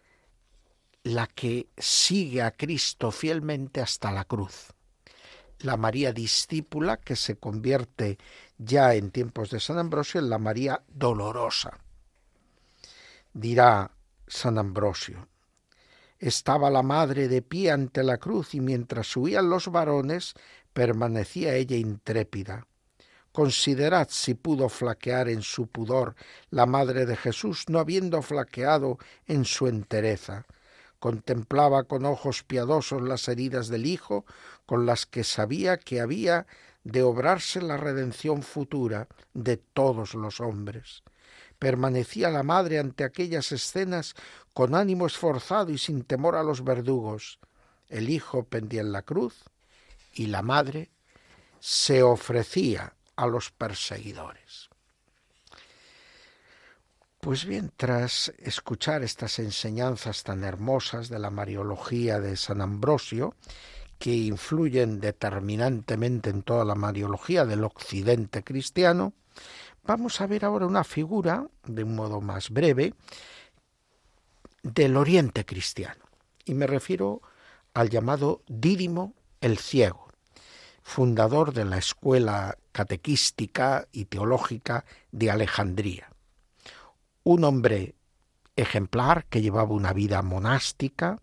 [1.03, 4.73] la que sigue a Cristo fielmente hasta la cruz,
[5.61, 8.19] la María discípula que se convierte
[8.59, 11.79] ya en tiempos de San Ambrosio en la María dolorosa.
[13.33, 13.91] Dirá
[14.27, 15.29] San Ambrosio,
[16.19, 20.35] estaba la madre de pie ante la cruz y mientras huían los varones
[20.73, 22.67] permanecía ella intrépida
[23.37, 26.15] Considerad si pudo flaquear en su pudor
[26.49, 30.47] la madre de Jesús, no habiendo flaqueado en su entereza.
[30.99, 34.25] Contemplaba con ojos piadosos las heridas del Hijo,
[34.65, 36.47] con las que sabía que había
[36.83, 41.03] de obrarse la redención futura de todos los hombres.
[41.59, 44.15] Permanecía la madre ante aquellas escenas
[44.53, 47.39] con ánimo esforzado y sin temor a los verdugos.
[47.89, 49.45] El Hijo pendía en la cruz
[50.13, 50.91] y la madre
[51.61, 54.69] se ofrecía a los perseguidores.
[57.21, 63.35] Pues bien, tras escuchar estas enseñanzas tan hermosas de la Mariología de San Ambrosio,
[63.99, 69.13] que influyen determinantemente en toda la Mariología del occidente cristiano,
[69.87, 72.95] vamos a ver ahora una figura, de un modo más breve,
[74.63, 76.05] del oriente cristiano.
[76.45, 77.23] Y me refiero
[77.75, 80.09] al llamado Dídimo el Ciego,
[80.83, 86.11] fundador de la escuela catequística y teológica de Alejandría.
[87.23, 87.95] Un hombre
[88.57, 91.21] ejemplar que llevaba una vida monástica,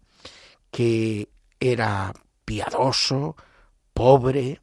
[0.72, 2.14] que era
[2.46, 3.36] piadoso,
[3.94, 4.62] pobre,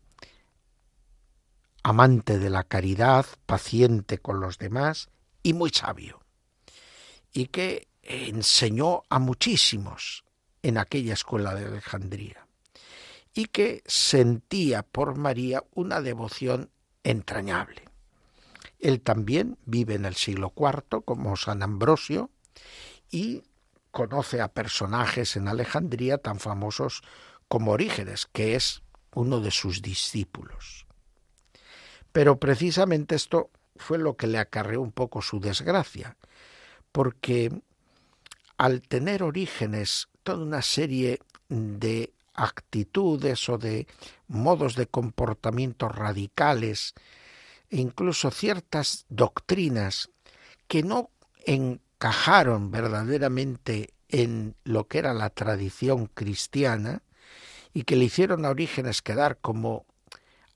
[1.90, 5.10] amante de la caridad, paciente con los demás
[5.42, 6.20] y muy sabio,
[7.32, 10.24] y que enseñó a muchísimos
[10.62, 12.46] en aquella escuela de Alejandría
[13.34, 16.70] y que sentía por María una devoción
[17.02, 17.82] entrañable.
[18.78, 22.30] Él también vive en el siglo IV como San Ambrosio
[23.10, 23.42] y
[23.90, 27.02] conoce a personajes en Alejandría tan famosos
[27.48, 30.86] como Orígenes, que es uno de sus discípulos.
[32.12, 36.16] Pero precisamente esto fue lo que le acarreó un poco su desgracia,
[36.92, 37.52] porque
[38.58, 43.86] al tener Orígenes toda una serie de actitudes o de
[44.28, 46.94] modos de comportamiento radicales
[47.70, 50.10] e incluso ciertas doctrinas
[50.68, 51.10] que no
[51.46, 57.02] encajaron verdaderamente en lo que era la tradición cristiana
[57.72, 59.86] y que le hicieron a Orígenes quedar como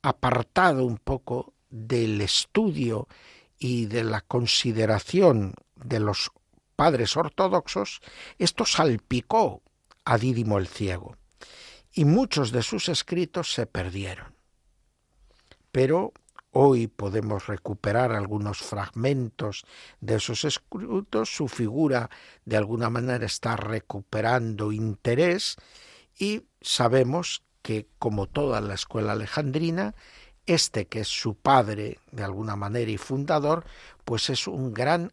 [0.05, 3.09] apartado un poco del estudio
[3.59, 6.31] y de la consideración de los
[6.77, 8.01] padres ortodoxos,
[8.39, 9.63] esto salpicó
[10.05, 11.17] a Dídimo el Ciego
[11.91, 14.35] y muchos de sus escritos se perdieron.
[15.73, 16.13] Pero
[16.51, 19.65] hoy podemos recuperar algunos fragmentos
[20.01, 22.11] de esos escritos, su figura
[22.45, 25.57] de alguna manera está recuperando interés
[26.19, 29.95] y sabemos que, como toda la escuela alejandrina,
[30.45, 33.65] este que es su padre de alguna manera y fundador,
[34.05, 35.13] pues es un gran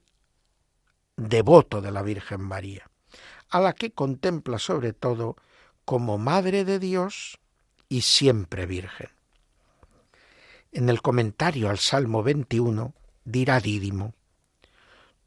[1.16, 2.90] devoto de la Virgen María,
[3.50, 5.38] a la que contempla sobre todo
[5.86, 7.40] como Madre de Dios
[7.88, 9.10] y siempre Virgen.
[10.74, 12.94] En el comentario al Salmo 21
[13.24, 14.14] dirá Dídimo,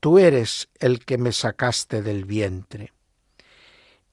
[0.01, 2.93] Tú eres el que me sacaste del vientre.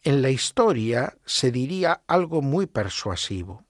[0.04, 3.66] En la historia se diría algo muy persuasivo.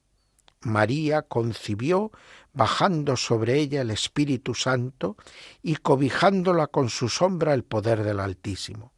[0.62, 2.10] María concibió
[2.54, 5.18] bajando sobre ella el Espíritu Santo
[5.62, 8.94] y cobijándola con su sombra el poder del Altísimo.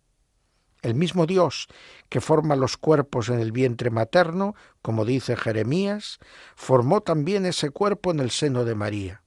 [0.81, 1.67] El mismo Dios
[2.09, 6.21] que forma los cuerpos en el vientre materno, como dice Jeremías,
[6.55, 9.23] formó también ese cuerpo en el seno de María.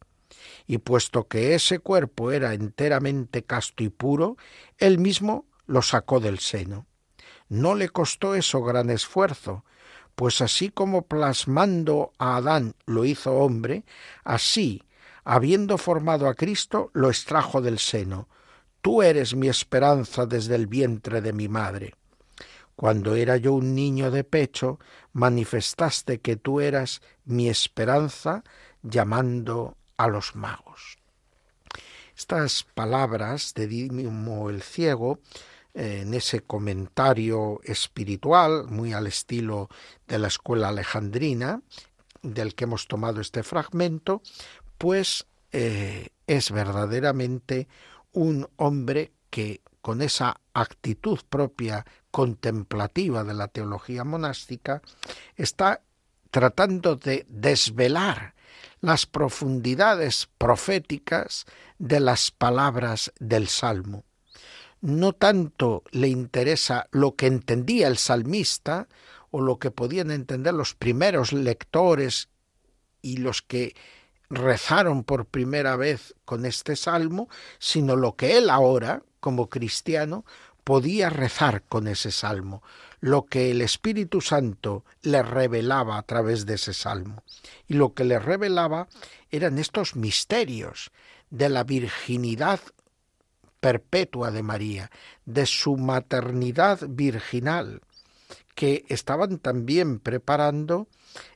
[0.66, 4.38] Y puesto que ese cuerpo era enteramente casto y puro,
[4.78, 6.88] él mismo lo sacó del seno.
[7.50, 9.64] No le costó eso gran esfuerzo,
[10.16, 13.84] pues así como plasmando a Adán lo hizo hombre,
[14.24, 14.84] así,
[15.24, 18.28] habiendo formado a Cristo, lo extrajo del seno.
[18.82, 21.94] Tú eres mi esperanza desde el vientre de mi madre.
[22.76, 24.80] Cuando era yo un niño de pecho,
[25.14, 28.44] manifestaste que tú eras mi esperanza
[28.84, 30.98] llamando a los magos.
[32.16, 35.20] Estas palabras de Dimo el Ciego
[35.78, 39.70] en ese comentario espiritual, muy al estilo
[40.08, 41.62] de la escuela alejandrina,
[42.24, 44.24] del que hemos tomado este fragmento,
[44.80, 47.68] pues eh, es verdaderamente
[48.12, 54.82] un hombre que con esa actitud propia contemplativa de la teología monástica
[55.36, 55.84] está
[56.32, 58.34] tratando de desvelar
[58.82, 61.46] las profundidades proféticas
[61.78, 64.07] de las palabras del Salmo
[64.88, 68.88] no tanto le interesa lo que entendía el salmista
[69.32, 72.30] o lo que podían entender los primeros lectores
[73.02, 73.76] y los que
[74.30, 77.28] rezaron por primera vez con este salmo,
[77.60, 80.24] sino lo que él ahora, como cristiano,
[80.64, 82.64] podía rezar con ese salmo,
[83.02, 87.24] lo que el Espíritu Santo le revelaba a través de ese salmo.
[87.68, 88.88] Y lo que le revelaba
[89.32, 90.92] eran estos misterios
[91.30, 92.62] de la virginidad
[93.68, 94.92] perpetua de María,
[95.26, 97.82] de su maternidad virginal,
[98.56, 100.88] que estaban también preparando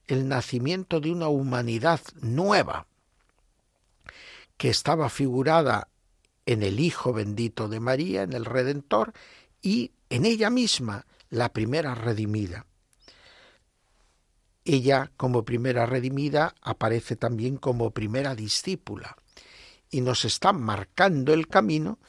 [0.07, 2.87] el nacimiento de una humanidad nueva,
[4.55, 5.89] que estaba figurada
[6.45, 9.11] en el Hijo bendito de María, en el Redentor,
[9.61, 12.65] y en ella misma, la primera redimida.
[14.63, 19.17] Ella, como primera redimida, aparece también como primera discípula
[19.89, 21.99] y nos está marcando el camino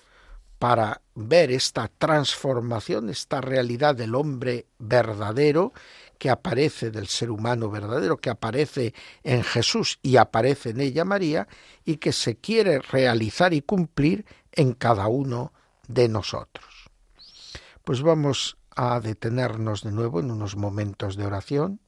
[0.62, 5.72] para ver esta transformación, esta realidad del hombre verdadero
[6.18, 8.94] que aparece del ser humano verdadero, que aparece
[9.24, 11.48] en Jesús y aparece en ella María,
[11.84, 15.52] y que se quiere realizar y cumplir en cada uno
[15.88, 16.88] de nosotros.
[17.82, 21.80] Pues vamos a detenernos de nuevo en unos momentos de oración.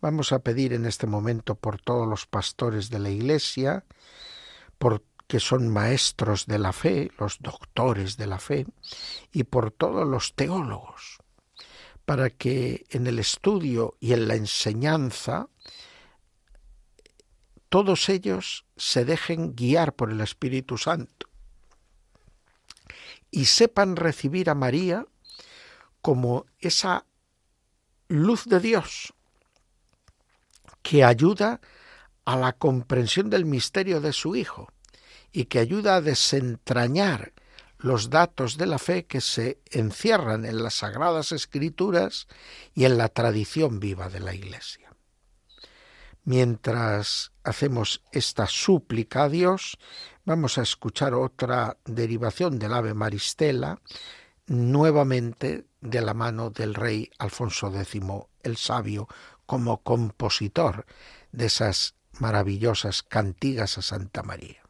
[0.00, 3.84] Vamos a pedir en este momento por todos los pastores de la Iglesia,
[4.78, 8.66] por que son maestros de la fe, los doctores de la fe,
[9.32, 11.18] y por todos los teólogos,
[12.04, 15.48] para que en el estudio y en la enseñanza
[17.68, 21.28] todos ellos se dejen guiar por el Espíritu Santo
[23.30, 25.04] y sepan recibir a María
[26.00, 27.04] como esa
[28.08, 29.12] luz de Dios
[30.82, 31.60] que ayuda
[32.24, 34.68] a la comprensión del misterio de su Hijo
[35.36, 37.34] y que ayuda a desentrañar
[37.76, 42.26] los datos de la fe que se encierran en las sagradas escrituras
[42.72, 44.94] y en la tradición viva de la Iglesia.
[46.24, 49.76] Mientras hacemos esta súplica a Dios,
[50.24, 53.82] vamos a escuchar otra derivación del ave Maristela,
[54.46, 58.00] nuevamente de la mano del rey Alfonso X
[58.42, 59.06] el Sabio,
[59.44, 60.86] como compositor
[61.30, 64.65] de esas maravillosas cantigas a Santa María.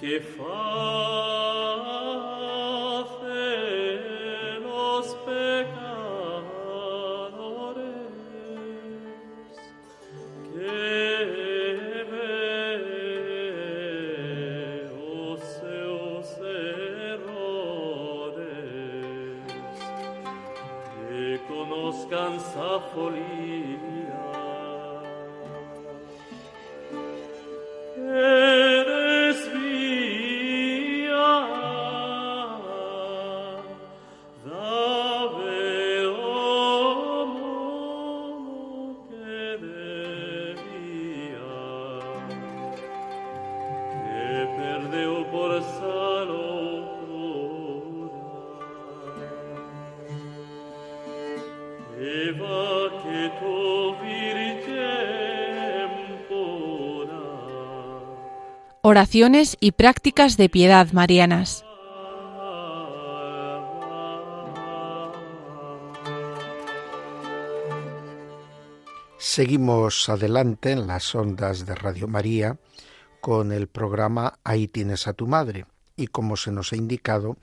[0.00, 1.29] che fa
[58.90, 61.64] Oraciones y prácticas de piedad marianas.
[69.16, 72.58] Seguimos adelante en las ondas de Radio María
[73.20, 77.36] con el programa Ahí tienes a tu madre y como se nos ha indicado,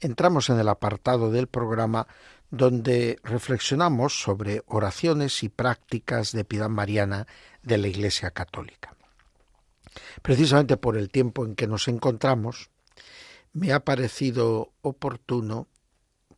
[0.00, 2.06] entramos en el apartado del programa
[2.50, 7.26] donde reflexionamos sobre oraciones y prácticas de piedad mariana
[7.62, 8.85] de la Iglesia Católica.
[10.26, 12.68] Precisamente por el tiempo en que nos encontramos,
[13.52, 15.68] me ha parecido oportuno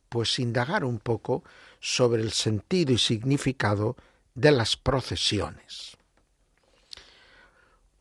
[0.09, 1.43] pues indagar un poco
[1.79, 3.95] sobre el sentido y significado
[4.35, 5.97] de las procesiones.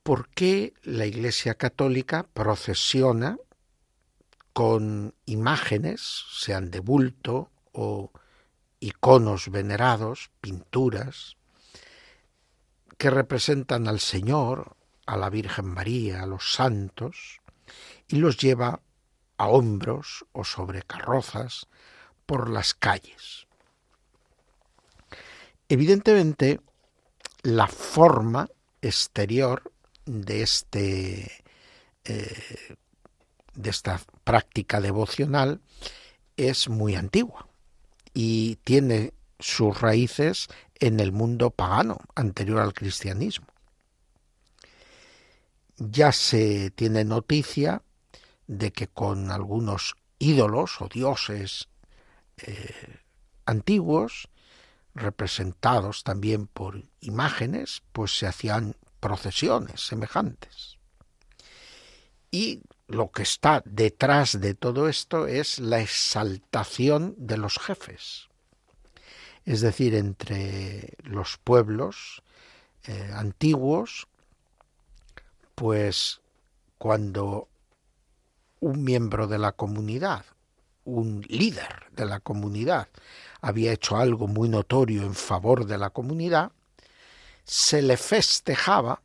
[0.02, 3.38] ¿Por qué la Iglesia Católica procesiona
[4.52, 8.12] con imágenes, sean de bulto o
[8.78, 11.38] iconos venerados, pinturas,
[12.98, 14.76] que representan al Señor,
[15.08, 17.40] a la Virgen María, a los santos,
[18.08, 18.82] y los lleva
[19.38, 21.66] a hombros o sobre carrozas
[22.26, 23.46] por las calles.
[25.70, 26.60] Evidentemente,
[27.42, 28.50] la forma
[28.82, 29.72] exterior
[30.04, 31.44] de este
[32.04, 32.76] eh,
[33.54, 35.62] de esta práctica devocional
[36.36, 37.48] es muy antigua
[38.12, 40.48] y tiene sus raíces
[40.80, 43.46] en el mundo pagano anterior al cristianismo
[45.78, 47.82] ya se tiene noticia
[48.46, 51.68] de que con algunos ídolos o dioses
[52.38, 52.98] eh,
[53.46, 54.28] antiguos,
[54.94, 60.78] representados también por imágenes, pues se hacían procesiones semejantes.
[62.30, 68.28] Y lo que está detrás de todo esto es la exaltación de los jefes.
[69.44, 72.22] Es decir, entre los pueblos
[72.84, 74.08] eh, antiguos
[75.58, 76.20] pues
[76.78, 77.48] cuando
[78.60, 80.24] un miembro de la comunidad,
[80.84, 82.88] un líder de la comunidad,
[83.40, 86.52] había hecho algo muy notorio en favor de la comunidad,
[87.42, 89.02] se le festejaba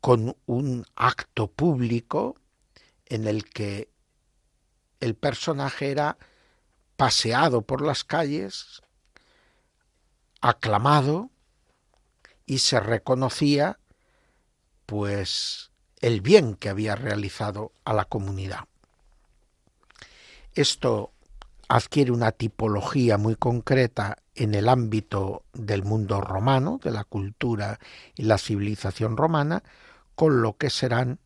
[0.00, 2.34] con un acto público
[3.06, 3.92] en el que
[4.98, 6.18] el personaje era
[6.96, 8.82] paseado por las calles,
[10.40, 11.30] aclamado,
[12.48, 13.78] y se reconocía
[14.86, 15.70] pues
[16.00, 18.64] el bien que había realizado a la comunidad.
[20.54, 21.12] Esto
[21.68, 27.78] adquiere una tipología muy concreta en el ámbito del mundo romano, de la cultura
[28.14, 29.62] y la civilización romana,
[30.14, 31.18] con lo que serán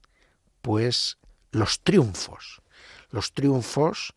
[0.61, 1.19] pues
[1.53, 2.63] los triunfos,
[3.11, 4.13] los triunfos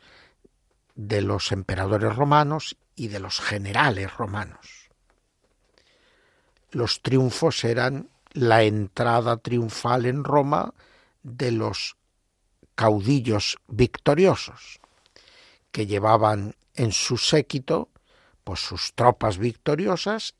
[0.96, 4.85] de los emperadores romanos y de los generales romanos
[6.76, 10.74] los triunfos eran la entrada triunfal en Roma
[11.24, 11.96] de los
[12.76, 14.82] caudillos victoriosos,
[15.72, 17.90] que llevaban en su séquito
[18.44, 20.36] pues sus tropas victoriosas,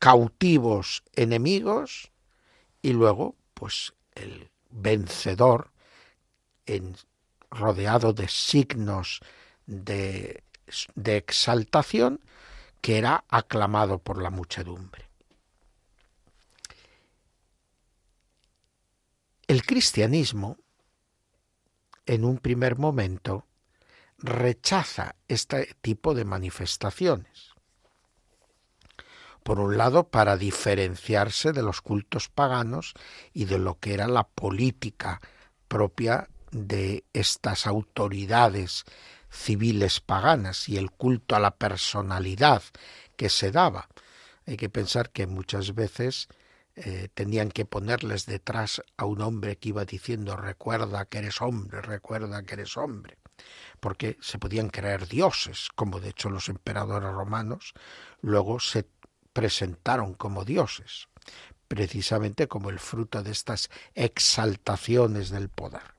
[0.00, 2.10] cautivos enemigos
[2.82, 5.70] y luego pues el vencedor
[6.66, 6.96] en,
[7.52, 9.20] rodeado de signos
[9.66, 10.42] de
[10.96, 12.20] exaltación
[12.80, 15.06] que era aclamado por la muchedumbre.
[19.46, 20.58] El cristianismo,
[22.04, 23.46] en un primer momento,
[24.18, 27.52] rechaza este tipo de manifestaciones.
[29.42, 32.94] Por un lado, para diferenciarse de los cultos paganos
[33.32, 35.20] y de lo que era la política
[35.68, 38.84] propia de estas autoridades
[39.30, 42.62] civiles paganas y el culto a la personalidad
[43.16, 43.88] que se daba.
[44.46, 46.28] Hay que pensar que muchas veces
[46.76, 51.80] eh, tenían que ponerles detrás a un hombre que iba diciendo recuerda que eres hombre,
[51.80, 53.16] recuerda que eres hombre,
[53.80, 57.72] porque se podían creer dioses, como de hecho los emperadores romanos
[58.20, 58.86] luego se
[59.32, 61.08] presentaron como dioses,
[61.66, 65.95] precisamente como el fruto de estas exaltaciones del poder.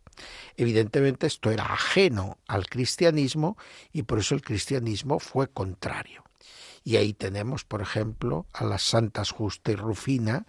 [0.56, 3.58] Evidentemente esto era ajeno al cristianismo
[3.92, 6.24] y por eso el cristianismo fue contrario.
[6.84, 10.46] Y ahí tenemos, por ejemplo, a las santas Justa y Rufina,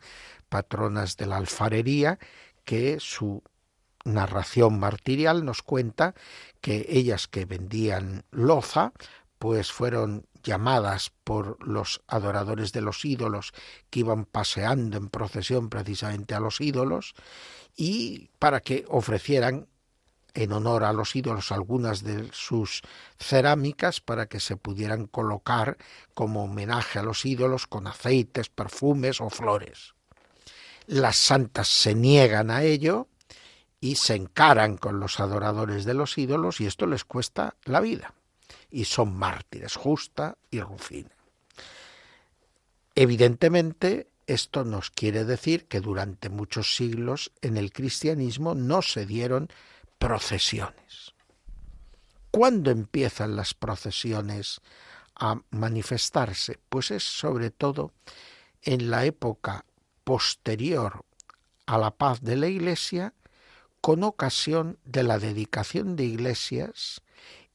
[0.49, 2.19] patronas de la alfarería,
[2.65, 3.43] que su
[4.05, 6.15] narración martirial nos cuenta
[6.61, 8.93] que ellas que vendían loza,
[9.39, 13.53] pues fueron llamadas por los adoradores de los ídolos
[13.91, 17.15] que iban paseando en procesión precisamente a los ídolos
[17.77, 19.69] y para que ofrecieran
[20.33, 22.81] en honor a los ídolos algunas de sus
[23.19, 25.77] cerámicas para que se pudieran colocar
[26.15, 29.95] como homenaje a los ídolos con aceites, perfumes o flores.
[30.87, 33.09] Las santas se niegan a ello
[33.81, 38.15] y se encaran con los adoradores de los ídolos y esto les cuesta la vida.
[38.71, 41.11] Y son mártires, Justa y Rufina.
[42.95, 49.49] Evidentemente, esto nos quiere decir que durante muchos siglos en el cristianismo no se dieron
[49.99, 51.15] procesiones.
[52.31, 54.61] ¿Cuándo empiezan las procesiones
[55.15, 56.59] a manifestarse?
[56.69, 57.93] Pues es sobre todo
[58.63, 59.65] en la época
[60.05, 61.05] posterior
[61.67, 63.15] a la paz de la Iglesia,
[63.81, 67.03] con ocasión de la dedicación de iglesias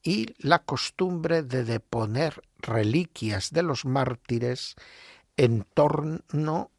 [0.04, 4.76] y la costumbre de deponer reliquias de los mártires
[5.38, 6.72] en torno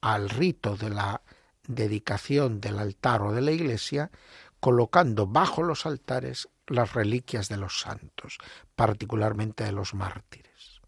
[0.00, 1.22] al rito de la
[1.66, 4.12] dedicación del altar o de la iglesia,
[4.60, 8.38] colocando bajo los altares las reliquias de los santos,
[8.74, 10.80] particularmente de los mártires.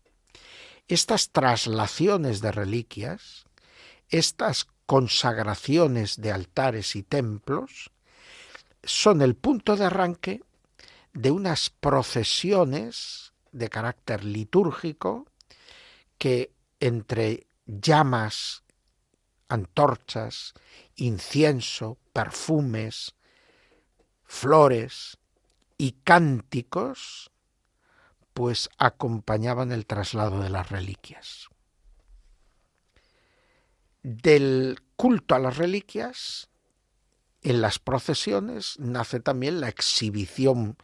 [0.87, 3.47] Estas traslaciones de reliquias,
[4.09, 7.91] estas consagraciones de altares y templos,
[8.83, 10.43] son el punto de arranque
[11.19, 15.27] de unas procesiones de carácter litúrgico
[16.17, 18.63] que entre llamas,
[19.49, 20.55] antorchas,
[20.95, 23.17] incienso, perfumes,
[24.23, 25.19] flores
[25.77, 27.33] y cánticos,
[28.33, 31.49] pues acompañaban el traslado de las reliquias.
[34.05, 36.49] Del culto a las reliquias,
[37.43, 40.77] en las procesiones nace también la exhibición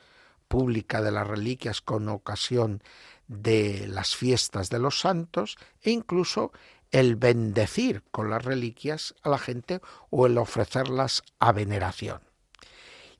[0.48, 2.82] pública de las reliquias con ocasión
[3.28, 6.52] de las fiestas de los santos e incluso
[6.90, 9.80] el bendecir con las reliquias a la gente
[10.10, 12.20] o el ofrecerlas a veneración.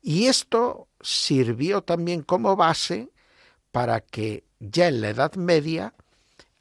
[0.00, 3.10] Y esto sirvió también como base
[3.72, 5.94] para que ya en la Edad Media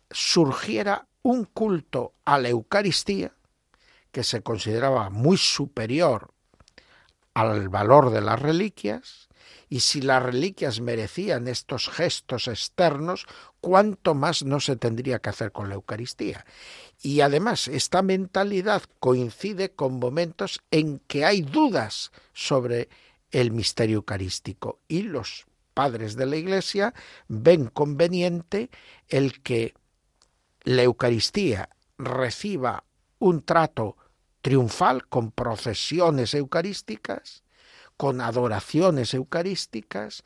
[0.09, 3.33] surgiera un culto a la Eucaristía
[4.11, 6.33] que se consideraba muy superior
[7.33, 9.27] al valor de las reliquias
[9.73, 13.25] y si las reliquias merecían estos gestos externos,
[13.59, 16.45] cuánto más no se tendría que hacer con la Eucaristía.
[17.01, 22.87] Y además, esta mentalidad coincide con momentos en que hay dudas sobre
[23.31, 26.93] el misterio eucarístico y los padres de la Iglesia
[27.27, 28.69] ven conveniente
[29.07, 29.73] el que
[30.61, 32.83] la Eucaristía reciba
[33.17, 33.97] un trato
[34.43, 37.42] triunfal con procesiones eucarísticas
[37.97, 40.23] con adoraciones eucarísticas,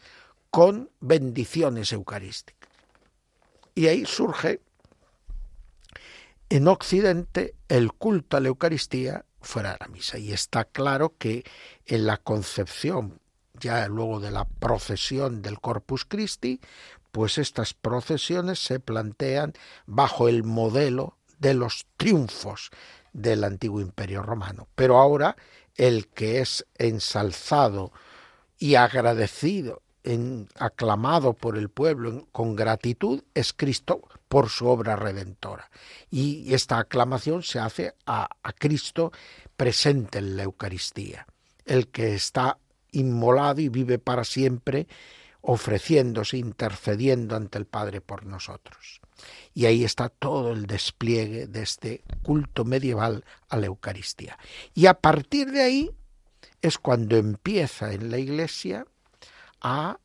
[0.52, 2.70] con bendiciones eucarísticas.
[3.76, 4.62] Y ahí surge
[6.50, 10.18] en Occidente el culto a la Eucaristía fuera de la misa.
[10.18, 11.44] Y está claro que
[11.86, 13.20] en la concepción,
[13.60, 16.60] ya luego de la procesión del Corpus Christi,
[17.12, 19.54] pues estas procesiones se plantean
[19.86, 22.70] bajo el modelo de los triunfos
[23.14, 24.68] del antiguo imperio romano.
[24.76, 25.36] Pero ahora
[25.78, 27.92] el que es ensalzado
[28.58, 35.70] y agradecido, en, aclamado por el pueblo con gratitud, es Cristo por su obra redentora.
[36.10, 39.12] Y esta aclamación se hace a, a Cristo
[39.56, 41.28] presente en la Eucaristía,
[41.66, 42.58] el que está
[42.92, 44.88] inmolado y vive para siempre,
[45.42, 49.02] ofreciéndose, intercediendo ante el Padre por nosotros.
[49.54, 54.38] Y ahí está todo el despliegue de este culto medieval a la Eucaristía.
[54.74, 55.92] Y a partir de ahí
[56.62, 58.86] es cuando empieza en la Iglesia
[59.62, 60.00] a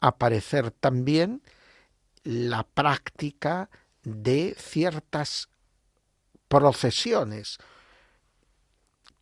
[0.00, 1.42] aparecer también
[2.22, 3.70] la práctica
[4.02, 5.48] de ciertas
[6.48, 7.58] procesiones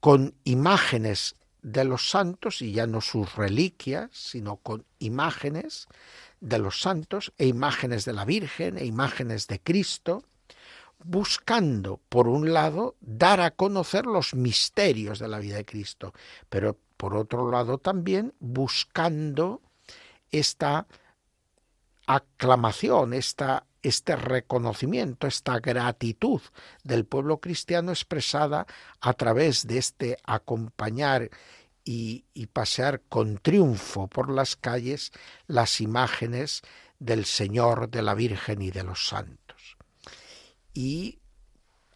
[0.00, 5.88] con imágenes de los santos y ya no sus reliquias, sino con imágenes
[6.40, 10.24] de los santos e imágenes de la Virgen e imágenes de Cristo,
[11.04, 16.12] buscando, por un lado, dar a conocer los misterios de la vida de Cristo,
[16.48, 19.62] pero por otro lado también buscando
[20.30, 20.86] esta
[22.06, 26.40] aclamación, esta, este reconocimiento, esta gratitud
[26.82, 28.66] del pueblo cristiano expresada
[29.00, 31.30] a través de este acompañar
[31.84, 35.12] y, pasear con triunfo por las calles
[35.46, 36.62] las imágenes
[36.98, 39.76] del Señor, de la Virgen y de los santos.
[40.74, 41.18] Y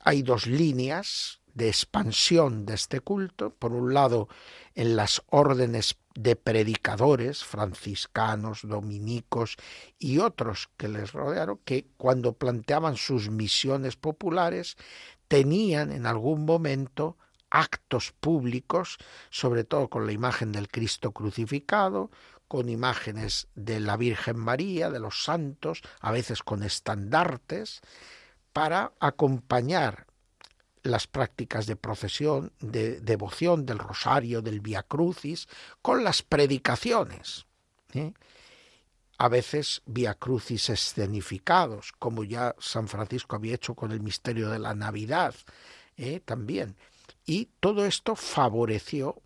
[0.01, 4.29] hay dos líneas de expansión de este culto, por un lado
[4.75, 9.57] en las órdenes de predicadores franciscanos, dominicos
[9.99, 14.77] y otros que les rodearon, que cuando planteaban sus misiones populares
[15.29, 17.17] tenían en algún momento
[17.53, 18.97] actos públicos,
[19.31, 22.11] sobre todo con la imagen del Cristo crucificado,
[22.49, 27.83] con imágenes de la Virgen María, de los santos, a veces con estandartes,
[28.55, 30.07] para acompañar
[30.83, 35.47] las prácticas de procesión, de devoción del rosario, del Via Crucis,
[35.83, 37.47] con las predicaciones.
[37.93, 38.13] ¿eh?
[39.19, 44.59] A veces Via Crucis escenificados, como ya San Francisco había hecho con el misterio de
[44.59, 45.35] la Navidad
[45.97, 46.21] ¿eh?
[46.21, 46.77] también.
[47.25, 49.23] Y todo esto favoreció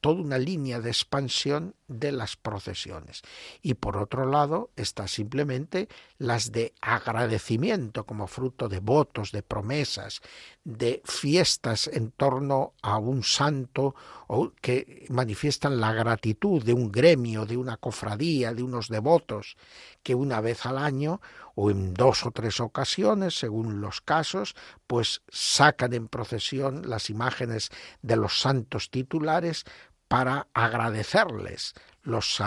[0.00, 3.22] toda una línea de expansión de las procesiones.
[3.62, 5.88] Y por otro lado está simplemente
[6.18, 10.20] las de agradecimiento como fruto de votos, de promesas,
[10.64, 13.94] de fiestas en torno a un santo
[14.28, 19.56] o que manifiestan la gratitud de un gremio, de una cofradía, de unos devotos
[20.02, 21.20] que una vez al año
[21.54, 24.54] o en dos o tres ocasiones, según los casos,
[24.86, 27.70] pues sacan en procesión las imágenes
[28.00, 29.64] de los santos titulares
[30.12, 32.38] para agradecerles los,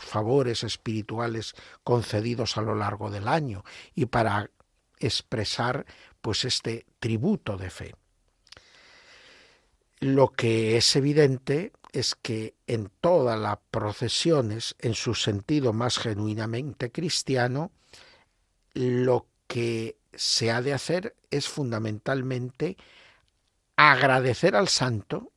[0.00, 3.62] favores espirituales concedidos a lo largo del año
[3.94, 4.50] y para
[4.98, 5.86] expresar
[6.20, 7.94] pues este tributo de fe.
[10.00, 16.90] Lo que es evidente es que en todas las procesiones, en su sentido más genuinamente
[16.90, 17.70] cristiano,
[18.74, 22.76] lo que se ha de hacer es fundamentalmente
[23.76, 25.29] agradecer al santo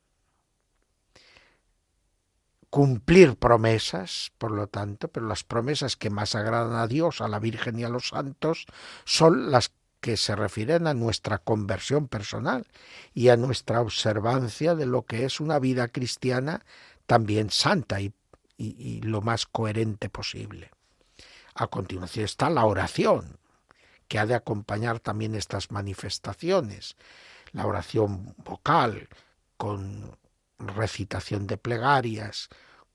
[2.74, 7.38] cumplir promesas, por lo tanto, pero las promesas que más agradan a Dios, a la
[7.38, 8.66] Virgen y a los santos
[9.06, 12.66] son las que se refieren a nuestra conversión personal
[13.14, 16.66] y a nuestra observancia de lo que es una vida cristiana
[17.06, 18.12] también santa y,
[18.58, 20.72] y, lo más coherente posible.
[21.54, 23.38] A continuación está la oración,
[24.08, 26.96] que ha de acompañar también estas manifestaciones,
[27.52, 29.10] la oración vocal,
[29.58, 30.18] con
[30.68, 32.50] recitación de plegarias,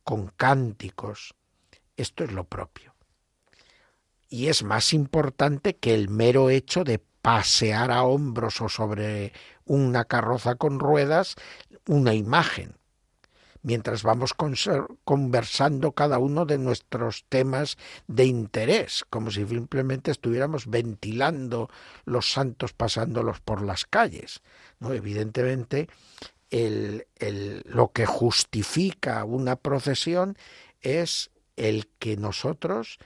[0.04, 1.34] con cánticos.
[1.96, 2.94] Esto es lo propio.
[4.28, 9.32] Y es más importante que el mero hecho de pasear a hombros o sobre
[9.64, 11.34] una carroza con ruedas
[11.86, 12.76] una imagen,
[13.62, 14.34] mientras vamos
[15.04, 21.68] conversando cada uno de nuestros temas de interés, como si simplemente estuviéramos ventilando
[22.04, 24.42] los santos pasándolos por las calles.
[24.78, 24.92] ¿no?
[24.92, 25.88] Evidentemente,
[26.50, 27.06] el,
[27.64, 30.36] lo que justifica una procesión
[30.80, 32.98] es el que nosotros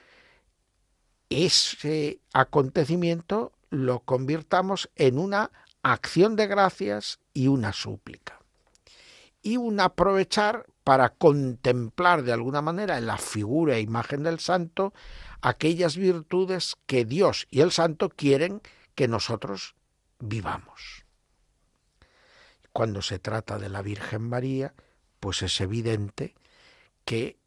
[1.30, 5.50] ese acontecimiento lo convirtamos en una
[5.82, 8.40] acción de gracias y una súplica.
[9.42, 14.92] Y un aprovechar para contemplar de alguna manera en la figura e imagen del santo
[15.40, 18.60] aquellas virtudes que Dios y el santo quieren
[18.94, 19.74] que nosotros
[20.18, 21.01] vivamos.
[22.72, 24.74] Cuando se trata de la Virgen María,
[25.20, 26.34] pues es evidente
[27.04, 27.38] que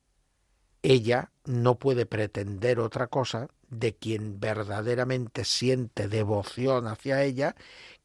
[0.84, 7.56] ella no puede pretender otra cosa de quien verdaderamente siente devoción hacia ella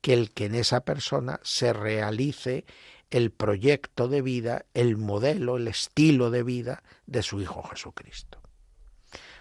[0.01, 2.65] que el que en esa persona se realice
[3.11, 8.41] el proyecto de vida, el modelo, el estilo de vida de su Hijo Jesucristo.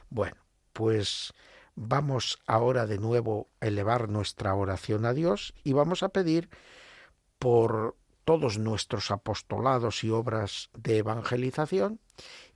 [0.10, 0.38] Bueno,
[0.74, 1.34] pues
[1.76, 6.50] vamos ahora de nuevo a elevar nuestra oración a Dios y vamos a pedir
[7.40, 12.00] por todos nuestros apostolados y obras de evangelización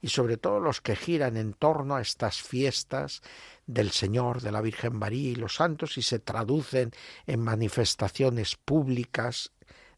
[0.02, 3.24] y sobre todo los que giran en torno a estas fiestas
[3.66, 6.92] del Señor, de la Virgen María y los santos y se traducen
[7.26, 9.52] en manifestaciones públicas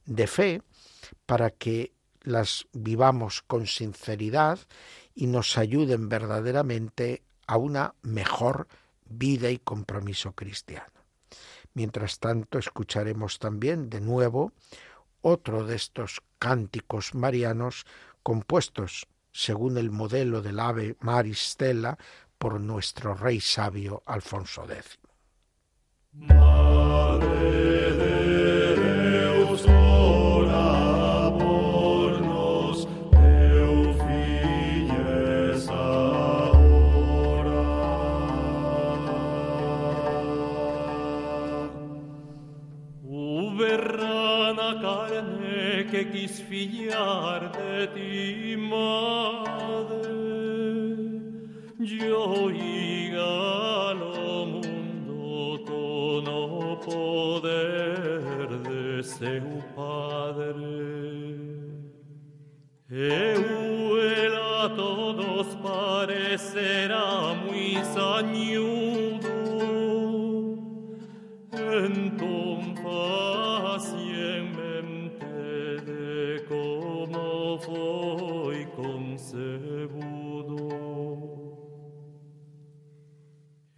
[0.06, 0.62] de fe
[1.26, 4.60] para que las vivamos con sinceridad
[5.14, 8.68] y nos ayuden verdaderamente a una mejor
[9.06, 10.95] vida y compromiso cristiano.
[11.76, 14.54] Mientras tanto, escucharemos también de nuevo
[15.22, 17.86] otro de estos cánticos marianos
[18.24, 21.98] compuestos según el modelo del ave Maristela
[22.38, 25.00] por nuestro rey sabio Alfonso X.
[46.66, 50.16] brillar de ti, madre.
[51.80, 60.55] Yo oiga lo mundo tono poder de seu padre.
[62.89, 68.85] Eu ela todos parecerá muy sañudo.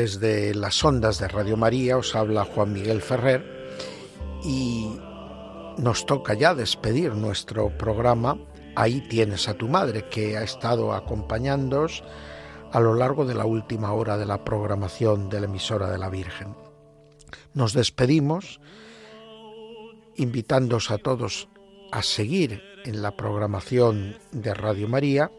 [0.00, 3.44] Desde las ondas de Radio María os habla Juan Miguel Ferrer
[4.42, 4.96] y
[5.76, 8.38] nos toca ya despedir nuestro programa
[8.76, 12.02] Ahí tienes a tu madre, que ha estado acompañándoos
[12.72, 16.08] a lo largo de la última hora de la programación de la emisora de la
[16.08, 16.56] Virgen.
[17.52, 18.58] Nos despedimos
[20.16, 21.46] invitándoos a todos
[21.92, 25.30] a seguir en la programación de Radio María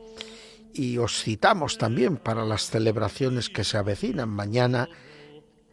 [0.74, 4.88] y os citamos también para las celebraciones que se avecinan mañana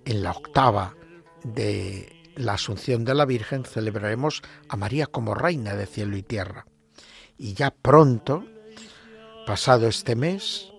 [0.05, 0.97] en la octava
[1.45, 6.67] de la Asunción de la Virgen celebraremos a María como Reina de cielo y tierra.
[7.37, 8.45] Y ya pronto,
[9.47, 10.73] pasado este mes,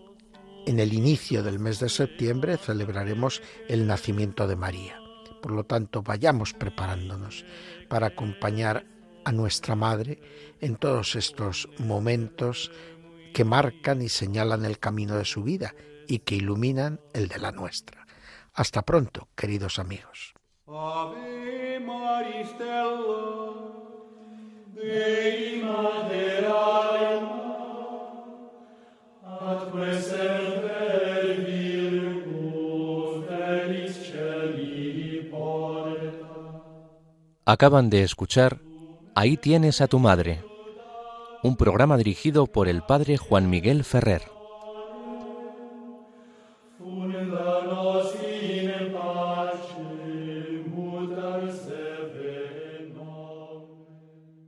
[0.65, 4.99] en el inicio del mes de septiembre, celebraremos el nacimiento de María.
[5.41, 7.45] Por lo tanto, vayamos preparándonos
[7.87, 8.85] para acompañar
[9.25, 10.21] a nuestra Madre
[10.61, 12.71] en todos estos momentos
[13.33, 15.73] que marcan y señalan el camino de su vida
[16.07, 18.05] y que iluminan el de la nuestra.
[18.53, 20.33] Hasta pronto, queridos amigos.
[37.45, 38.59] Acaban de escuchar
[39.15, 40.45] Ahí tienes a tu madre,
[41.41, 44.38] un programa dirigido por el padre Juan Miguel Ferrer.